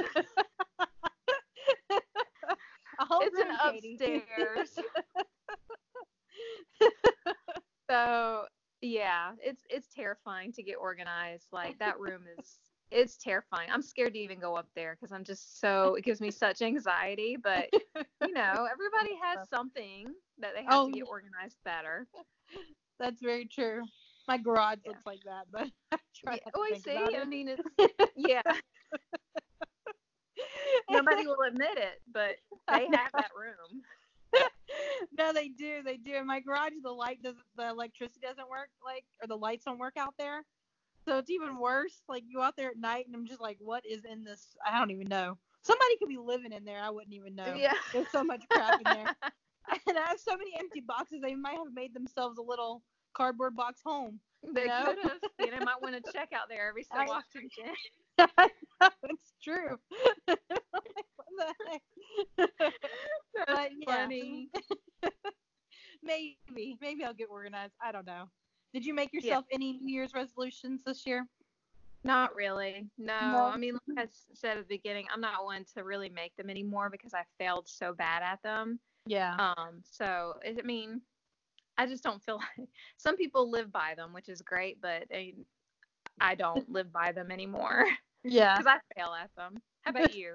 it's 3.21 3.41
an 3.41 3.57
upstairs. 3.63 4.79
so 7.91 8.45
yeah, 8.81 9.33
it's 9.41 9.63
it's 9.69 9.89
terrifying 9.95 10.53
to 10.53 10.63
get 10.63 10.77
organized. 10.77 11.47
Like 11.53 11.79
that 11.79 12.01
room 12.01 12.23
is 12.39 12.59
it's 12.95 13.17
terrifying. 13.17 13.69
I'm 13.71 13.83
scared 13.83 14.15
to 14.15 14.19
even 14.21 14.39
go 14.39 14.55
up 14.55 14.69
there 14.77 14.97
because 14.99 15.13
I'm 15.13 15.25
just 15.25 15.61
so 15.61 15.97
it 15.97 16.05
gives 16.05 16.21
me 16.21 16.31
such 16.31 16.63
anxiety. 16.63 17.37
But 17.43 17.69
you 17.73 18.33
know, 18.33 18.69
everybody 18.73 19.19
has 19.23 19.49
something 19.49 20.07
that 20.39 20.53
they 20.55 20.63
have 20.63 20.73
oh, 20.73 20.87
to 20.87 20.93
get 20.93 21.03
organized 21.03 21.59
better. 21.65 22.07
That's 23.01 23.21
very 23.21 23.47
true. 23.47 23.83
My 24.29 24.39
garage 24.39 24.79
yeah. 24.85 24.93
looks 24.93 25.05
like 25.05 25.21
that, 25.25 25.47
but 25.53 25.69
I 25.93 25.99
Try 26.15 26.35
Yeah, 26.35 26.53
oh, 26.55 26.63
I 26.63 26.79
see. 26.79 26.93
I 26.93 27.23
it. 27.23 27.29
mean, 27.29 27.49
it's 27.49 27.63
yeah. 28.17 28.43
Nobody 30.89 31.27
will 31.27 31.43
admit 31.47 31.77
it, 31.77 32.01
but 32.13 32.37
I 32.69 32.81
they 32.81 32.97
have 32.97 33.11
that 33.13 33.31
room. 33.37 33.83
no, 35.19 35.33
they 35.33 35.49
do. 35.49 35.83
They 35.85 35.97
do. 35.97 36.15
In 36.15 36.27
my 36.27 36.41
garage, 36.41 36.73
the 36.83 36.91
light 36.91 37.23
doesn't, 37.23 37.43
the 37.57 37.69
electricity 37.69 38.21
doesn't 38.27 38.49
work, 38.49 38.69
like, 38.85 39.05
or 39.21 39.27
the 39.27 39.37
lights 39.37 39.65
don't 39.65 39.79
work 39.79 39.95
out 39.97 40.15
there. 40.19 40.45
So 41.07 41.19
it's 41.19 41.31
even 41.31 41.59
worse. 41.59 42.03
Like 42.09 42.25
you 42.27 42.41
out 42.43 42.57
there 42.57 42.71
at 42.71 42.79
night, 42.79 43.07
and 43.07 43.15
I'm 43.15 43.27
just 43.27 43.41
like, 43.41 43.59
what 43.61 43.85
is 43.87 44.05
in 44.11 44.25
this? 44.25 44.49
I 44.67 44.79
don't 44.79 44.91
even 44.91 45.09
know. 45.09 45.39
Somebody 45.63 45.97
could 45.99 46.09
be 46.09 46.19
living 46.19 46.53
in 46.53 46.65
there. 46.65 46.81
I 46.83 46.91
wouldn't 46.91 47.15
even 47.15 47.35
know. 47.35 47.55
Yeah. 47.57 47.73
There's 47.93 48.11
so 48.11 48.23
much 48.25 48.43
crap 48.51 48.81
in 48.81 48.85
there, 48.93 49.17
and 49.89 49.99
I 49.99 50.09
have 50.09 50.21
so 50.21 50.37
many 50.37 50.53
empty 50.59 50.81
boxes. 50.81 51.21
They 51.23 51.35
might 51.35 51.57
have 51.57 51.73
made 51.75 51.95
themselves 51.95 52.39
a 52.39 52.43
little 52.43 52.83
cardboard 53.17 53.55
box 53.57 53.81
home. 53.85 54.21
They 54.55 54.67
know? 54.67 54.85
could 54.85 54.99
have. 55.11 55.19
You 55.41 55.51
know, 55.53 55.65
might 55.65 55.81
want 55.81 55.95
to 56.05 56.13
check 56.13 56.31
out 56.35 56.49
there 56.51 56.69
every 56.69 56.83
so 56.85 56.89
I- 56.99 57.07
often. 57.07 57.49
Jen. 57.57 57.75
I 58.39 58.49
know, 58.81 58.91
it's 59.05 59.33
true. 59.43 59.79
Like, 60.29 60.39
what 61.17 61.27
the 61.37 61.55
heck? 61.71 62.51
That's 62.57 62.75
But, 63.47 63.71
yeah. 63.89 64.03
funny. 64.03 64.51
maybe, 66.03 66.77
maybe 66.81 67.05
I'll 67.05 67.15
get 67.15 67.29
organized. 67.31 67.73
I 67.83 67.91
don't 67.93 68.07
know. 68.07 68.27
Did 68.75 68.85
you 68.85 68.93
make 68.93 69.13
yourself 69.13 69.45
any 69.53 69.79
New 69.81 69.95
Year's 69.95 70.13
resolutions 70.15 70.83
this 70.85 71.07
year? 71.07 71.27
Not 72.03 72.35
really. 72.35 72.89
No. 72.99 73.19
No. 73.31 73.45
I 73.45 73.57
mean, 73.57 73.79
like 73.89 74.09
I 74.09 74.11
said 74.35 74.59
at 74.59 74.69
the 74.69 74.77
beginning, 74.77 75.07
I'm 75.15 75.21
not 75.21 75.45
one 75.45 75.65
to 75.75 75.85
really 75.85 76.11
make 76.11 76.37
them 76.37 76.51
anymore 76.51 76.91
because 76.91 77.15
I 77.15 77.23
failed 77.39 77.69
so 77.69 77.95
bad 77.95 78.23
at 78.23 78.43
them. 78.43 78.81
Yeah. 79.07 79.37
Um, 79.39 79.81
so 79.85 80.35
I 80.45 80.57
I 80.59 80.63
mean, 80.63 81.01
I 81.79 81.87
just 81.87 82.03
don't 82.03 82.23
feel 82.23 82.37
like 82.59 82.69
some 82.97 83.17
people 83.17 83.49
live 83.49 83.73
by 83.73 83.95
them, 83.97 84.13
which 84.13 84.29
is 84.29 84.43
great, 84.43 84.81
but 84.83 85.05
I, 85.13 85.35
I 86.21 86.35
don't 86.35 86.69
live 86.71 86.93
by 86.93 87.13
them 87.13 87.31
anymore 87.31 87.87
yeah. 88.25 88.57
because 88.59 88.67
I 88.67 89.01
fail 89.01 89.15
at 89.15 89.31
them. 89.37 89.63
How 89.83 89.91
about 89.93 90.15
you? 90.15 90.35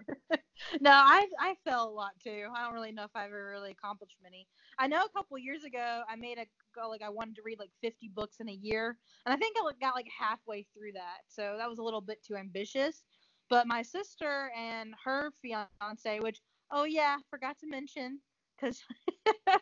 No, 0.82 0.92
I 0.92 1.28
I 1.40 1.56
fell 1.66 1.90
a 1.90 1.92
lot 1.92 2.12
too. 2.24 2.48
I 2.56 2.64
don't 2.64 2.74
really 2.74 2.92
know 2.92 3.04
if 3.04 3.12
I've 3.14 3.28
ever 3.28 3.50
really 3.52 3.72
accomplished 3.72 4.16
many. 4.24 4.48
I 4.78 4.88
know 4.88 5.04
a 5.04 5.10
couple 5.10 5.38
years 5.38 5.66
ago 5.66 6.04
I 6.10 6.16
made 6.16 6.38
a 6.38 6.46
goal 6.74 6.90
like 6.90 7.02
I 7.02 7.10
wanted 7.10 7.36
to 7.36 7.42
read 7.44 7.60
like 7.60 7.72
50 7.82 8.12
books 8.16 8.38
in 8.40 8.48
a 8.50 8.54
year, 8.54 8.98
and 9.26 9.34
I 9.34 9.38
think 9.38 9.58
I 9.58 9.72
got 9.82 9.96
like 9.96 10.08
halfway 10.18 10.66
through 10.74 10.94
that. 10.94 11.20
So 11.28 11.56
that 11.58 11.70
was 11.70 11.80
a 11.80 11.84
little 11.84 12.02
bit 12.02 12.24
too 12.24 12.36
ambitious. 12.36 13.04
But 13.50 13.68
my 13.68 13.82
sister 13.82 14.52
and 14.58 14.94
her 15.04 15.32
fiance, 15.42 16.20
which 16.22 16.40
oh 16.72 16.86
yeah, 16.86 17.18
forgot 17.30 17.58
to 17.60 17.68
mention 17.68 18.20
because 18.56 18.82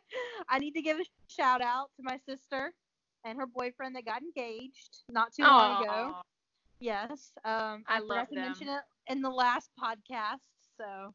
I 0.50 0.60
need 0.60 0.74
to 0.74 0.82
give 0.82 1.00
a 1.00 1.04
shout 1.28 1.62
out 1.62 1.90
to 1.98 2.04
my 2.04 2.20
sister 2.28 2.74
and 3.26 3.38
her 3.38 3.48
boyfriend 3.48 3.96
that 3.96 4.06
got 4.06 4.22
engaged 4.22 5.04
not 5.10 5.34
too 5.34 5.44
long 5.44 5.84
ago. 5.84 6.16
Yes. 6.80 7.32
Um, 7.44 7.84
I 7.88 7.98
I, 7.98 8.00
love 8.00 8.08
forgot 8.08 8.30
to 8.30 8.36
them. 8.36 8.46
mention 8.46 8.68
it 8.70 8.82
in 9.08 9.22
the 9.22 9.30
last 9.30 9.72
podcast. 9.82 10.46
So, 10.78 11.14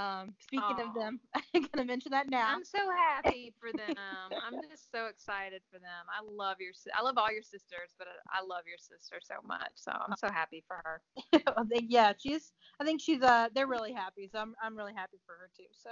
um, 0.00 0.34
speaking 0.40 0.76
Aw. 0.80 0.88
of 0.88 0.94
them, 0.94 1.20
I'm 1.54 1.66
gonna 1.74 1.86
mention 1.86 2.12
that 2.12 2.28
now. 2.28 2.48
I'm 2.54 2.64
so 2.64 2.78
happy 2.90 3.52
for 3.60 3.72
them. 3.72 3.94
I'm 4.46 4.54
just 4.70 4.90
so 4.90 5.06
excited 5.06 5.62
for 5.72 5.78
them. 5.78 6.04
I 6.10 6.22
love 6.30 6.56
your 6.60 6.72
I 6.98 7.02
love 7.02 7.16
all 7.18 7.32
your 7.32 7.42
sisters, 7.42 7.94
but 7.98 8.08
I 8.08 8.38
I 8.40 8.42
love 8.42 8.62
your 8.66 8.78
sister 8.78 9.16
so 9.22 9.34
much. 9.46 9.70
So 9.74 9.92
I'm 9.92 10.16
so 10.18 10.28
happy 10.30 10.64
for 10.66 10.80
her. 10.84 11.00
I 11.56 11.64
think- 11.64 11.86
yeah, 11.88 12.12
she's. 12.18 12.52
I 12.80 12.84
think 12.84 13.00
she's. 13.00 13.22
Uh, 13.22 13.48
they're 13.54 13.66
really 13.66 13.92
happy. 13.92 14.28
So 14.30 14.38
I'm. 14.38 14.54
I'm 14.62 14.76
really 14.76 14.94
happy 14.94 15.18
for 15.26 15.32
her 15.32 15.48
too. 15.56 15.64
So, 15.72 15.90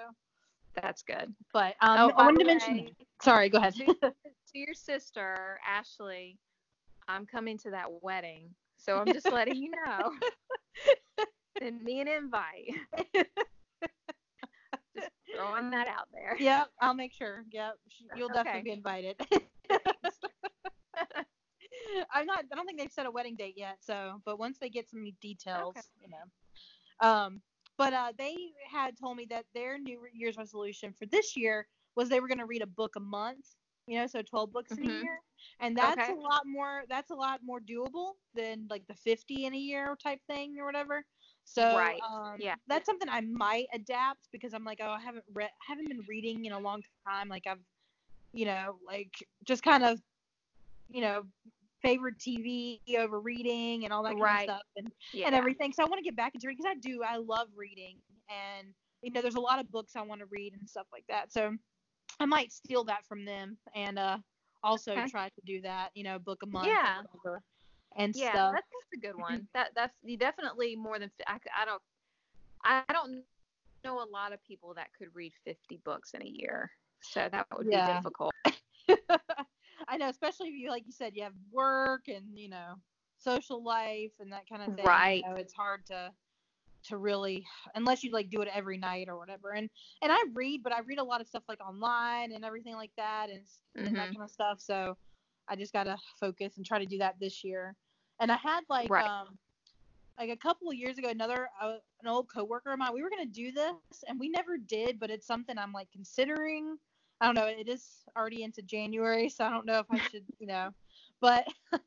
That's 0.81 1.03
good. 1.03 1.33
but 1.53 1.75
um, 1.81 1.99
Oh, 1.99 2.13
I 2.17 2.25
wanted 2.25 2.41
to 2.41 2.45
mention. 2.47 2.77
way, 2.77 2.95
Sorry, 3.23 3.49
go 3.49 3.59
ahead. 3.59 3.75
to, 3.75 3.85
to 3.95 4.13
your 4.59 4.75
sister, 4.75 5.59
Ashley, 5.67 6.37
I'm 7.09 7.25
coming 7.27 7.57
to 7.59 7.71
that 7.71 7.87
wedding. 8.03 8.51
So 8.77 8.99
I'm 8.99 9.07
just 9.13 9.31
letting 9.33 9.57
you 9.57 9.71
know. 9.87 10.11
Send 11.59 11.83
me 11.83 12.01
an 12.01 12.09
invite. 12.09 12.75
just 14.97 15.09
throwing 15.35 15.71
that 15.71 15.89
out 15.89 16.09
there. 16.13 16.37
yep, 16.39 16.69
I'll 16.81 16.95
make 16.95 17.13
sure. 17.13 17.45
Yep, 17.51 17.75
you'll 18.15 18.29
definitely 18.29 18.61
Okay. 18.61 18.63
be 18.63 18.73
invited. 18.73 19.17
I'm 22.13 22.27
not. 22.27 22.45
I 22.53 22.57
don't 22.57 22.67
think 22.67 22.79
they've 22.79 22.91
set 22.93 23.07
a 23.07 23.11
wedding 23.11 23.37
date 23.37 23.55
yet. 23.57 23.79
So, 23.81 24.21
but 24.25 24.39
once 24.39 24.59
they 24.59 24.69
get 24.69 24.89
some 24.89 25.05
details, 25.21 25.75
you 26.01 26.09
know. 26.09 27.09
Um, 27.09 27.43
but 27.77 27.93
uh, 27.93 28.13
they 28.17 28.37
had 28.71 28.97
told 28.99 29.17
me 29.17 29.27
that 29.31 29.45
their 29.55 29.79
New 29.79 30.01
Year's 30.13 30.37
resolution 30.37 30.93
for 30.93 31.07
this 31.07 31.37
year 31.37 31.67
was 31.97 32.09
they 32.09 32.21
were 32.21 32.29
going 32.29 32.39
to 32.39 32.47
read 32.47 32.63
a 32.63 32.67
book 32.67 32.97
a 32.97 33.01
month. 33.01 33.47
You 33.87 33.99
know, 33.99 34.07
so 34.07 34.23
12 34.23 34.53
books 34.53 34.73
in 34.79 34.85
a 34.85 34.87
Mhm. 34.87 35.03
year, 35.03 35.19
and 35.61 35.77
that's 35.77 36.01
Okay. 36.01 36.13
a 36.13 36.15
lot 36.15 36.43
more. 36.47 36.85
That's 36.89 37.11
a 37.11 37.15
lot 37.15 37.41
more 37.45 37.61
doable 37.61 38.13
than 38.35 38.67
like 38.71 38.87
the 38.87 38.95
50 38.95 39.45
in 39.45 39.55
a 39.55 39.59
year 39.59 39.97
type 40.03 40.21
thing 40.27 40.57
or 40.59 40.65
whatever. 40.65 41.05
So, 41.45 41.77
Right. 41.77 42.01
um, 42.09 42.37
Yeah. 42.39 42.55
that's 42.67 42.87
something 42.87 43.09
I 43.09 43.21
might 43.21 43.67
adapt 43.73 44.29
because 44.33 44.55
I'm 44.55 44.65
like, 44.65 44.81
oh, 44.83 44.91
I 44.91 45.01
haven't 45.01 45.25
read, 45.33 45.51
I 45.51 45.65
haven't 45.69 45.89
been 45.89 46.03
reading 46.09 46.45
in 46.47 46.53
a 46.53 46.59
long 46.59 46.83
time. 47.07 47.29
Like 47.29 47.47
I've, 47.47 47.61
you 48.33 48.47
know, 48.47 48.79
like 48.87 49.13
just 49.45 49.63
kind 49.63 49.85
of, 49.85 50.01
you 50.89 51.01
know, 51.01 51.25
favored 51.83 52.19
TV 52.19 52.81
over 52.99 53.21
reading 53.21 53.85
and 53.85 53.93
all 53.93 54.03
that 54.05 54.19
kind 54.19 54.37
of 54.37 54.43
stuff 54.43 54.63
and, 54.77 54.91
Yeah. 55.13 55.27
and 55.27 55.35
everything. 55.35 55.73
So 55.73 55.83
I 55.83 55.87
want 55.87 55.99
to 55.99 56.05
get 56.05 56.17
back 56.17 56.35
into 56.35 56.47
reading 56.47 56.63
because 56.63 56.77
I 56.77 56.81
do. 56.81 57.03
I 57.03 57.17
love 57.19 57.49
reading 57.57 57.99
and 58.29 58.69
you 59.03 59.11
know, 59.11 59.21
there's 59.21 59.35
a 59.35 59.41
lot 59.41 59.61
of 59.61 59.71
books 59.71 59.97
I 59.97 60.03
want 60.03 60.21
to 60.21 60.27
read 60.31 60.55
and 60.59 60.69
stuff 60.69 60.87
like 60.91 61.05
that. 61.09 61.31
So 61.33 61.55
I 62.21 62.25
might 62.27 62.53
steal 62.53 62.85
that 62.85 63.05
from 63.07 63.25
them 63.25 63.59
and 63.75 63.99
uh 63.99 64.19
also 64.63 64.93
Okay. 64.93 65.07
try 65.11 65.29
to 65.29 65.41
do 65.45 65.61
that. 65.63 65.91
You 65.95 66.05
know, 66.05 66.19
book 66.19 66.43
a 66.43 66.47
month 66.47 66.69
Yeah. 66.69 66.97
or 66.97 67.03
whatever 67.23 67.43
and 67.97 68.15
yeah, 68.15 68.33
stuff. 68.33 68.53
that's, 68.53 68.67
that's 68.67 68.93
a 68.95 69.07
good 69.07 69.17
one. 69.17 69.49
That 69.55 69.71
that's 69.75 69.95
you 70.03 70.17
definitely 70.17 70.77
more 70.77 70.99
than 70.99 71.11
I, 71.27 71.39
I 71.57 71.65
don't 71.65 71.83
I 72.65 72.83
don't 72.93 73.25
know 73.85 74.03
a 74.03 74.09
lot 74.11 74.33
of 74.33 74.43
people 74.45 74.75
that 74.75 74.89
could 74.99 75.09
read 75.15 75.33
50 75.45 75.79
books 75.85 76.15
in 76.15 76.23
a 76.23 76.27
year. 76.27 76.71
So 77.03 77.29
that 77.31 77.47
would 77.57 77.69
be 77.69 77.83
difficult. 77.83 78.33
I 79.89 79.97
know, 79.99 80.09
especially 80.09 80.49
if 80.49 80.55
you 80.55 80.71
like 80.71 80.87
you 80.87 80.93
said 80.93 81.15
you 81.17 81.23
have 81.25 81.35
work 81.51 82.09
and 82.09 82.39
you 82.39 82.49
know 82.49 82.75
social 83.19 83.63
life 83.63 84.13
and 84.21 84.33
that 84.33 84.49
kind 84.49 84.63
of 84.63 84.75
thing. 84.77 84.85
Right. 84.85 85.25
You 85.25 85.31
know, 85.31 85.37
it's 85.37 85.53
hard 85.55 85.87
to 85.87 86.13
to 86.85 86.99
really 86.99 87.45
unless 87.75 88.05
you 88.05 88.11
like 88.13 88.31
do 88.31 88.43
it 88.43 88.49
every 88.53 88.79
night 88.79 89.09
or 89.09 89.19
whatever. 89.19 89.53
And 89.53 89.69
and 90.03 90.13
I 90.13 90.25
read, 90.35 90.63
but 90.63 90.73
I 90.73 90.81
read 90.81 90.99
a 90.99 91.05
lot 91.05 91.21
of 91.21 91.27
stuff 91.27 91.45
like 91.49 91.61
online 91.67 92.33
and 92.33 92.45
everything 92.45 92.75
like 92.75 92.93
that 92.97 93.31
and, 93.31 93.41
s- 93.43 93.61
and 93.77 93.99
that 93.99 94.11
Mhm. 94.11 94.15
kind 94.15 94.23
of 94.25 94.31
stuff. 94.31 94.61
So 94.61 94.97
I 95.49 95.57
just 95.57 95.73
gotta 95.73 95.97
focus 96.21 96.57
and 96.57 96.65
try 96.67 96.79
to 96.79 96.87
do 96.87 96.99
that 96.99 97.19
this 97.21 97.45
year. 97.45 97.77
And 98.21 98.31
I 98.33 98.37
had 98.37 98.63
like 98.69 98.91
Right. 98.91 99.05
um 99.05 99.39
like 100.19 100.31
a 100.31 100.37
couple 100.37 100.69
of 100.69 100.75
years 100.77 100.99
ago 100.99 101.09
another 101.09 101.49
uh, 101.61 101.77
an 102.03 102.09
old 102.09 102.29
coworker 102.33 102.73
of 102.73 102.79
mine 102.79 102.93
we 102.95 103.03
were 103.03 103.11
gonna 103.11 103.27
do 103.27 103.53
this 103.53 103.75
and 104.09 104.19
we 104.19 104.29
never 104.29 104.57
did 104.57 104.99
but 105.01 105.11
it's 105.11 105.27
something 105.27 105.59
i'm 105.59 105.73
like 105.73 105.91
considering 105.93 106.77
i 107.21 107.27
don't 107.27 107.35
know 107.35 107.47
it 107.47 107.69
is 107.69 108.05
already 108.17 108.43
into 108.43 108.63
january 108.63 109.29
so 109.29 109.45
i 109.45 109.51
don't 109.51 109.67
know 109.67 109.79
if 109.79 109.91
i 109.91 110.01
should 110.01 110.25
you 110.39 110.47
know 110.47 110.71
but 111.21 111.47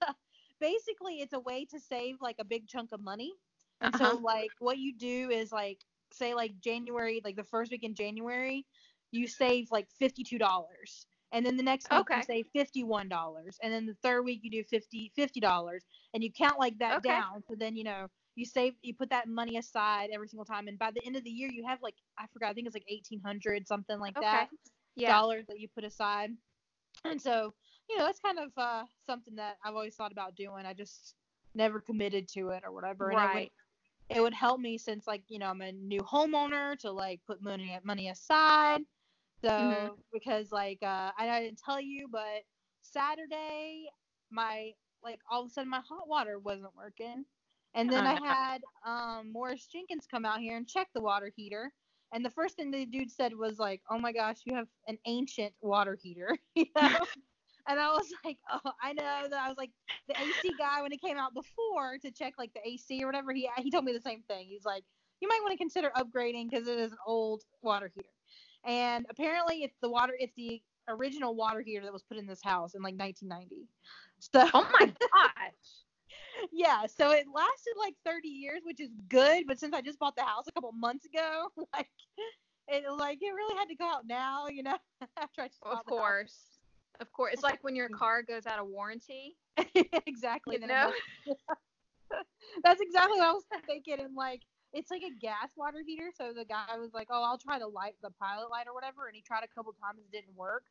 basically 0.60 1.16
it's 1.22 1.34
a 1.34 1.40
way 1.40 1.66
to 1.66 1.80
save 1.80 2.16
like 2.22 2.38
a 2.40 2.46
big 2.46 2.68
chunk 2.68 2.92
of 2.92 3.02
money 3.02 3.34
and 3.82 3.94
Uh-huh. 3.94 4.16
so 4.16 4.18
like 4.24 4.54
what 4.60 4.78
you 4.78 4.96
do 4.98 5.30
is 5.32 5.52
like 5.52 5.80
say 6.12 6.34
like 6.34 6.60
january 6.60 7.22
like 7.24 7.36
the 7.36 7.44
first 7.44 7.72
week 7.72 7.84
in 7.84 7.96
january 7.96 8.66
you 9.12 9.28
save 9.28 9.68
like 9.72 9.88
$52 10.02 11.08
and 11.38 11.46
then 11.46 11.56
the 11.56 11.64
next 11.64 11.92
week 11.92 12.00
Okay. 12.00 12.16
you 12.16 12.24
save 12.24 12.48
$51 12.56 13.10
and 13.62 13.72
then 13.72 13.86
the 13.86 13.96
third 14.02 14.24
week 14.24 14.40
you 14.42 14.50
do 14.50 14.64
50 14.64 15.12
$50 15.18 15.86
and 16.14 16.24
you 16.24 16.32
count 16.32 16.60
like 16.60 16.78
that 16.80 16.98
Okay. 16.98 17.04
down 17.04 17.44
so 17.48 17.56
then 17.56 17.76
you 17.76 17.84
know 17.84 18.08
you 18.36 18.46
save 18.46 18.74
you 18.82 18.94
put 18.96 19.10
that 19.12 19.28
money 19.30 19.58
aside 19.58 20.10
every 20.12 20.28
single 20.28 20.46
time 20.46 20.68
and 20.68 20.80
by 20.80 20.90
the 20.92 21.06
end 21.06 21.16
of 21.16 21.24
the 21.24 21.30
year 21.30 21.50
you 21.50 21.64
have 21.68 21.80
like 21.82 21.96
i 22.18 22.26
forgot 22.34 22.50
i 22.50 22.54
think 22.54 22.66
it's 22.66 22.76
like 22.76 22.86
1800 22.90 23.68
something 23.68 24.00
like 24.00 24.18
Okay. 24.18 24.28
that 24.32 24.50
yeah. 24.96 25.10
dollars 25.10 25.46
that 25.48 25.60
you 25.60 25.68
put 25.74 25.84
aside 25.84 26.32
and 27.06 27.22
so 27.22 27.54
you 27.90 27.98
know 27.98 28.06
that's 28.06 28.20
kind 28.20 28.40
of 28.40 28.52
uh 28.58 28.84
something 29.06 29.36
that 29.36 29.58
i've 29.64 29.76
always 29.76 29.96
thought 29.96 30.12
about 30.12 30.36
doing 30.36 30.66
i 30.66 30.74
just 30.74 31.16
never 31.54 31.80
committed 31.80 32.28
to 32.28 32.50
it 32.50 32.64
or 32.66 32.72
whatever 32.74 33.10
and 33.12 33.20
it 33.20 33.34
would, 33.34 33.44
Right. 33.44 33.52
it 34.10 34.22
would 34.22 34.34
help 34.34 34.60
me 34.60 34.78
since 34.78 35.06
like 35.08 35.24
you 35.28 35.40
know 35.40 35.48
i'm 35.48 35.62
a 35.62 35.72
new 35.72 36.00
homeowner 36.02 36.78
to 36.78 36.92
like 36.92 37.20
put 37.28 37.42
money 37.42 37.78
money 37.84 38.10
aside 38.10 38.82
so 39.44 39.98
Mhm. 39.98 40.04
because 40.14 40.52
like 40.52 40.80
uh 40.84 41.12
I, 41.18 41.30
I 41.30 41.42
didn't 41.42 41.60
tell 41.64 41.80
you 41.82 42.08
but 42.12 42.44
saturday 42.82 43.88
my 44.32 44.72
like 45.04 45.20
all 45.30 45.44
of 45.44 45.48
a 45.48 45.50
sudden 45.50 45.70
my 45.70 45.82
hot 45.88 46.08
water 46.08 46.40
wasn't 46.40 46.76
working. 46.76 47.26
And 47.74 47.92
then 47.92 48.06
Oh, 48.06 48.08
i 48.08 48.16
had 48.16 48.62
um 48.86 49.32
morris 49.32 49.68
jenkins 49.68 50.08
come 50.08 50.26
out 50.26 50.40
here 50.40 50.58
and 50.58 50.68
check 50.68 50.90
the 50.94 51.02
water 51.02 51.32
heater. 51.36 51.74
And 52.14 52.26
the 52.26 52.30
first 52.32 52.56
thing 52.56 52.72
the 52.72 52.86
dude 52.86 53.12
said 53.12 53.34
was 53.36 53.60
like 53.60 53.82
oh 53.90 54.00
my 54.00 54.14
gosh 54.14 54.38
you 54.46 54.56
have 54.56 54.68
an 54.88 54.98
ancient 55.06 55.54
water 55.62 55.98
heater 56.02 56.38
you 56.56 56.66
know? 56.76 57.06
And 57.68 57.80
i 57.80 57.90
was 57.92 58.12
like 58.26 58.38
oh 58.52 58.72
i 58.82 58.94
know 58.94 59.28
that. 59.30 59.40
I 59.46 59.48
was 59.50 59.58
like 59.58 59.72
the 60.08 60.20
ac 60.22 60.56
guy 60.58 60.82
when 60.82 60.92
he 60.92 60.98
came 60.98 61.18
out 61.18 61.34
before 61.34 61.98
to 62.00 62.12
check 62.12 62.34
like 62.38 62.54
the 62.54 62.68
ac 62.68 63.04
or 63.04 63.08
whatever 63.08 63.34
he 63.34 63.50
he 63.58 63.72
told 63.72 63.86
me 63.86 63.94
the 63.94 64.02
same 64.02 64.24
thing. 64.24 64.48
He's 64.48 64.66
like 64.66 64.86
you 65.22 65.28
might 65.28 65.42
want 65.44 65.52
to 65.54 65.58
consider 65.58 65.92
upgrading 65.96 66.50
because 66.50 66.68
it 66.68 66.80
is 66.80 66.92
an 66.92 66.98
old 67.06 67.44
water 67.62 67.92
heater 67.94 68.10
and 68.68 69.06
apparently 69.10 69.64
it's 69.64 69.78
the 69.82 69.90
water 69.90 70.14
it's 70.20 70.36
the 70.36 70.62
original 70.90 71.36
water 71.36 71.62
heater 71.62 71.84
that 71.84 71.92
was 71.92 72.04
put 72.04 72.18
in 72.18 72.28
this 72.28 72.42
house 72.44 72.76
in 72.76 72.82
like 72.82 72.96
1990 72.98 73.68
so 74.20 74.48
Oh 74.54 74.68
my 74.80 74.86
gosh. 74.86 76.50
yeah, 76.52 76.86
so 76.86 77.12
it 77.12 77.26
lasted 77.34 77.74
like 77.80 77.96
30 78.06 78.28
years, 78.28 78.62
which 78.64 78.80
is 78.80 78.92
good. 79.10 79.46
But 79.48 79.60
since 79.60 79.74
I 79.74 79.82
just 79.82 80.00
bought 80.00 80.16
the 80.16 80.24
house 80.24 80.46
a 80.48 80.52
couple 80.52 80.72
months 80.74 81.06
ago, 81.06 81.48
like 81.74 81.90
it 82.68 82.84
like 82.98 83.20
it 83.22 83.34
really 83.34 83.58
had 83.58 83.68
to 83.70 83.76
go 83.76 83.86
out 83.86 84.08
now, 84.08 84.48
you 84.48 84.64
know. 84.64 84.78
After 85.18 85.42
I 85.42 85.48
just 85.48 85.60
of 85.64 85.86
course, 85.86 86.60
of 87.00 87.12
course, 87.12 87.34
it's 87.34 87.44
like 87.44 87.64
when 87.64 87.76
your 87.76 87.90
mm. 87.90 87.98
car 87.98 88.24
goes 88.24 88.46
out 88.46 88.60
of 88.60 88.68
warranty. 88.68 89.38
exactly. 90.06 90.58
You 90.60 90.68
know? 90.68 90.92
That's 92.64 92.82
exactly 92.82 93.20
what 93.20 93.28
I 93.28 93.32
was 93.34 93.44
thinking, 93.66 94.00
and 94.00 94.16
like 94.16 94.42
it's 94.74 94.92
like 94.92 95.04
a 95.04 95.12
gas 95.12 95.50
water 95.56 95.80
heater. 95.86 96.12
So 96.16 96.34
the 96.34 96.46
guy 96.46 96.78
was 96.78 96.94
like, 96.94 97.08
"Oh, 97.12 97.24
I'll 97.24 97.38
try 97.38 97.60
to 97.60 97.68
light 97.68 97.96
the 98.02 98.12
pilot 98.12 98.50
light 98.50 98.68
or 98.68 98.74
whatever," 98.74 99.08
and 99.08 99.16
he 99.16 99.22
tried 99.22 99.44
a 99.44 99.48
couple 99.48 99.74
times, 99.74 100.00
it 100.06 100.12
didn't 100.12 100.36
work. 100.36 100.66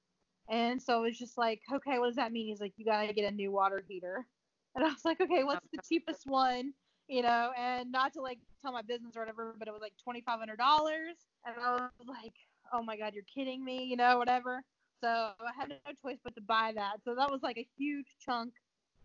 And 0.49 0.81
so 0.81 1.05
it's 1.05 1.19
just 1.19 1.37
like, 1.39 1.63
okay, 1.73 1.99
what 1.99 2.07
does 2.07 2.17
that 2.17 2.33
mean? 2.33 2.47
He's 2.49 2.61
like, 2.61 2.75
you 2.77 2.85
gotta 2.85 3.13
get 3.13 3.31
a 3.33 3.35
new 3.35 3.51
water 3.53 3.83
heater. 3.87 4.27
And 4.77 4.85
I 4.85 4.89
was 4.89 5.07
like, 5.07 5.19
okay, 5.23 5.43
what's 5.43 5.67
the 5.73 5.79
cheapest 5.79 6.27
one? 6.27 6.75
You 7.09 7.23
know, 7.23 7.51
and 7.57 7.91
not 7.91 8.13
to 8.13 8.21
like 8.21 8.41
tell 8.61 8.73
my 8.73 8.83
business 8.83 9.17
or 9.17 9.21
whatever, 9.23 9.55
but 9.59 9.69
it 9.69 9.71
was 9.73 9.81
like 9.81 9.95
twenty 9.97 10.21
five 10.21 10.39
hundred 10.39 10.59
dollars. 10.59 11.17
And 11.47 11.57
I 11.59 11.89
was 11.99 12.07
like, 12.07 12.35
oh 12.75 12.83
my 12.83 12.99
god, 12.99 13.15
you're 13.15 13.25
kidding 13.25 13.65
me, 13.65 13.85
you 13.85 13.97
know, 13.97 14.19
whatever. 14.19 14.63
So 15.03 15.09
I 15.09 15.53
had 15.59 15.71
no 15.71 15.77
choice 16.03 16.19
but 16.23 16.35
to 16.35 16.43
buy 16.43 16.73
that. 16.75 17.03
So 17.05 17.15
that 17.15 17.31
was 17.31 17.43
like 17.43 17.57
a 17.57 17.67
huge 17.79 18.17
chunk, 18.19 18.53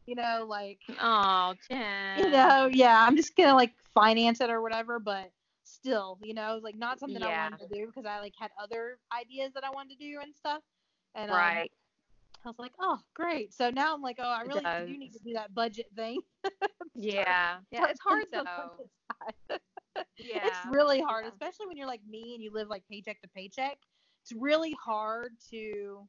you 0.05 0.15
know, 0.15 0.46
like 0.48 0.79
oh, 1.01 1.53
Jen. 1.70 2.20
You 2.20 2.29
know, 2.29 2.70
yeah, 2.72 3.05
I'm 3.05 3.15
just 3.15 3.36
gonna 3.36 3.55
like 3.55 3.74
finance 3.93 4.41
it 4.41 4.50
or 4.50 4.62
whatever, 4.62 5.00
but 5.00 5.31
still, 5.63 6.17
you 6.22 6.34
know, 6.34 6.60
like 6.62 6.75
not 6.75 7.00
something 7.00 7.22
Yeah. 7.22 7.27
I 7.27 7.43
wanted 7.50 7.60
to 7.60 7.67
do 7.74 7.88
because 7.88 8.05
I 8.05 8.20
like 8.20 8.34
had 8.39 8.51
other 8.62 8.98
ideas 9.17 9.53
that 9.53 9.63
I 9.63 9.70
wanted 9.70 9.98
to 10.00 10.05
do 10.05 10.20
and 10.22 10.36
stuff. 10.36 10.62
And 11.15 11.31
um, 11.31 11.38
Right. 11.38 11.72
I 12.43 12.50
was 12.50 12.58
like, 12.58 12.74
oh, 12.79 13.00
great. 13.13 13.53
So 13.53 13.70
now 13.70 13.93
I'm 13.93 14.01
like, 14.01 14.17
oh, 14.20 14.29
I 14.29 14.41
really 14.41 14.62
do 14.88 14.98
need 14.98 15.13
to 15.13 15.20
do 15.20 15.34
that 15.34 15.53
budget 15.53 15.88
thing. 15.96 16.20
Yeah. 16.96 17.58
Yeah. 17.72 17.86
It's 17.89 18.00
hard 18.01 18.25
though. 18.31 18.88
Yeah. 20.17 20.46
It's 20.46 20.60
really 20.70 21.01
hard, 21.01 21.25
Yeah. 21.25 21.31
especially 21.31 21.67
when 21.67 21.77
you're 21.77 21.88
like 21.88 22.01
me 22.10 22.34
and 22.36 22.43
you 22.43 22.51
live 22.51 22.67
like 22.70 22.84
paycheck 22.89 23.22
to 23.22 23.27
paycheck. 23.29 23.77
It's 24.24 24.34
really 24.34 24.75
hard 24.84 25.34
to 25.51 26.08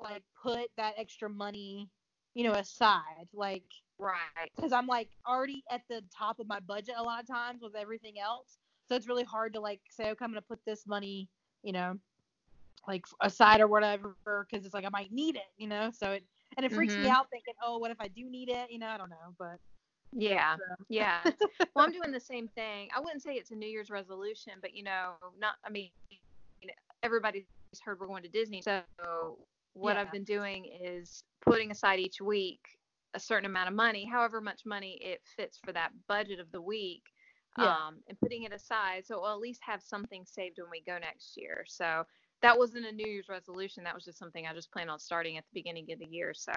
like 0.00 0.22
put 0.40 0.68
that 0.76 0.94
extra 0.96 1.28
money, 1.28 1.88
you 2.34 2.44
know, 2.44 2.52
aside. 2.52 3.28
Like, 3.32 3.64
Right. 3.98 4.50
because 4.56 4.72
I'm 4.72 4.86
like 4.86 5.10
already 5.26 5.64
at 5.70 5.82
the 5.88 6.02
top 6.16 6.40
of 6.40 6.46
my 6.48 6.60
budget 6.60 6.94
a 6.98 7.02
lot 7.02 7.20
of 7.20 7.26
times 7.26 7.62
with 7.62 7.74
everything 7.76 8.18
else. 8.18 8.58
So 8.88 8.96
it's 8.96 9.08
really 9.08 9.24
hard 9.24 9.54
to 9.54 9.60
like 9.60 9.80
say, 9.90 10.10
okay, 10.10 10.24
I'm 10.24 10.30
gonna 10.30 10.42
put 10.42 10.60
this 10.66 10.86
money, 10.86 11.28
you 11.62 11.72
know, 11.72 11.98
like 12.86 13.04
aside 13.20 13.60
or 13.60 13.68
whatever, 13.68 14.16
because 14.24 14.64
it's 14.66 14.74
like 14.74 14.84
I 14.84 14.90
might 14.90 15.12
need 15.12 15.36
it, 15.36 15.50
you 15.56 15.68
know. 15.68 15.90
So 15.92 16.12
it 16.12 16.24
and 16.56 16.66
it 16.66 16.72
freaks 16.72 16.98
me 16.98 17.08
Mhm. 17.08 17.10
out 17.10 17.30
thinking, 17.30 17.54
oh, 17.62 17.78
what 17.78 17.90
if 17.90 18.00
I 18.00 18.08
do 18.08 18.28
need 18.28 18.48
it? 18.48 18.70
You 18.70 18.78
know, 18.78 18.88
I 18.88 18.98
don't 18.98 19.10
know, 19.10 19.34
but 19.38 19.58
Yeah. 20.12 20.56
so. 20.56 20.84
Yeah. 20.88 21.20
well, 21.74 21.84
I'm 21.86 21.92
doing 21.92 22.12
the 22.12 22.20
same 22.20 22.48
thing. 22.48 22.88
I 22.94 23.00
wouldn't 23.00 23.22
say 23.22 23.34
it's 23.34 23.50
a 23.50 23.54
New 23.54 23.68
Year's 23.68 23.90
resolution, 23.90 24.54
but 24.60 24.74
you 24.74 24.82
know, 24.82 25.12
not. 25.38 25.54
I 25.64 25.70
mean, 25.70 25.90
everybody's 27.02 27.44
heard 27.84 28.00
we're 28.00 28.06
going 28.06 28.22
to 28.22 28.28
Disney, 28.28 28.62
so 28.62 28.82
what 29.74 29.96
Yeah. 29.96 30.02
I've 30.02 30.12
been 30.12 30.24
doing 30.24 30.66
is 30.66 31.24
putting 31.40 31.70
aside 31.70 31.98
each 31.98 32.20
week 32.20 32.60
a 33.14 33.20
certain 33.20 33.46
amount 33.46 33.68
of 33.68 33.74
money, 33.74 34.04
however 34.04 34.40
much 34.40 34.64
money 34.64 34.98
it 35.02 35.22
fits 35.36 35.58
for 35.58 35.72
that 35.72 35.92
budget 36.06 36.40
of 36.40 36.50
the 36.52 36.60
week. 36.62 37.04
Yeah. 37.58 37.76
Um, 37.76 38.02
and 38.08 38.18
putting 38.18 38.44
it 38.44 38.52
aside 38.52 39.04
so 39.06 39.20
we'll 39.20 39.32
at 39.32 39.38
least 39.38 39.60
have 39.62 39.82
something 39.82 40.24
saved 40.24 40.58
when 40.58 40.70
we 40.70 40.80
go 40.80 40.96
next 40.98 41.36
year. 41.36 41.64
So 41.66 42.06
that 42.40 42.56
wasn't 42.56 42.86
a 42.86 42.92
New 42.92 43.06
Year's 43.06 43.28
resolution. 43.28 43.84
That 43.84 43.94
was 43.94 44.04
just 44.04 44.18
something 44.18 44.46
I 44.46 44.54
just 44.54 44.72
planned 44.72 44.90
on 44.90 44.98
starting 44.98 45.36
at 45.36 45.44
the 45.44 45.60
beginning 45.60 45.92
of 45.92 45.98
the 45.98 46.06
year. 46.06 46.32
So, 46.32 46.52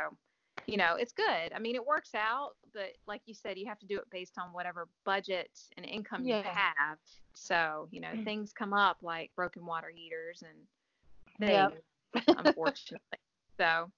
you 0.68 0.78
know, 0.78 0.96
it's 0.96 1.12
good. 1.12 1.52
I 1.54 1.60
mean, 1.60 1.76
it 1.76 1.86
works 1.86 2.16
out, 2.16 2.56
but 2.74 2.94
like 3.08 3.22
you 3.26 3.34
said, 3.34 3.58
you 3.58 3.68
have 3.68 3.80
to 3.80 3.86
do 3.86 3.98
it 3.98 4.10
based 4.10 4.38
on 4.40 4.54
whatever 4.54 4.88
budget 5.04 5.52
and 5.76 5.86
income 5.86 6.26
you 6.26 6.34
have. 6.36 6.98
So, 7.34 7.90
you 7.92 8.00
know, 8.00 8.12
things 8.24 8.54
come 8.54 8.74
up 8.74 8.98
like 9.02 9.32
broken 9.36 9.66
water 9.66 9.92
heaters 9.94 10.44
and 10.44 10.58
Yep. 11.40 11.84
Unfortunately. 12.38 13.20
So 13.60 13.92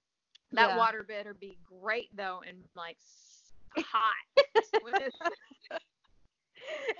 that 0.52 0.68
Yeah. 0.68 0.76
water 0.78 1.02
better 1.02 1.34
be 1.34 1.58
great 1.64 2.08
though 2.16 2.42
and 2.46 2.58
like 2.74 2.96
hot. 3.76 4.12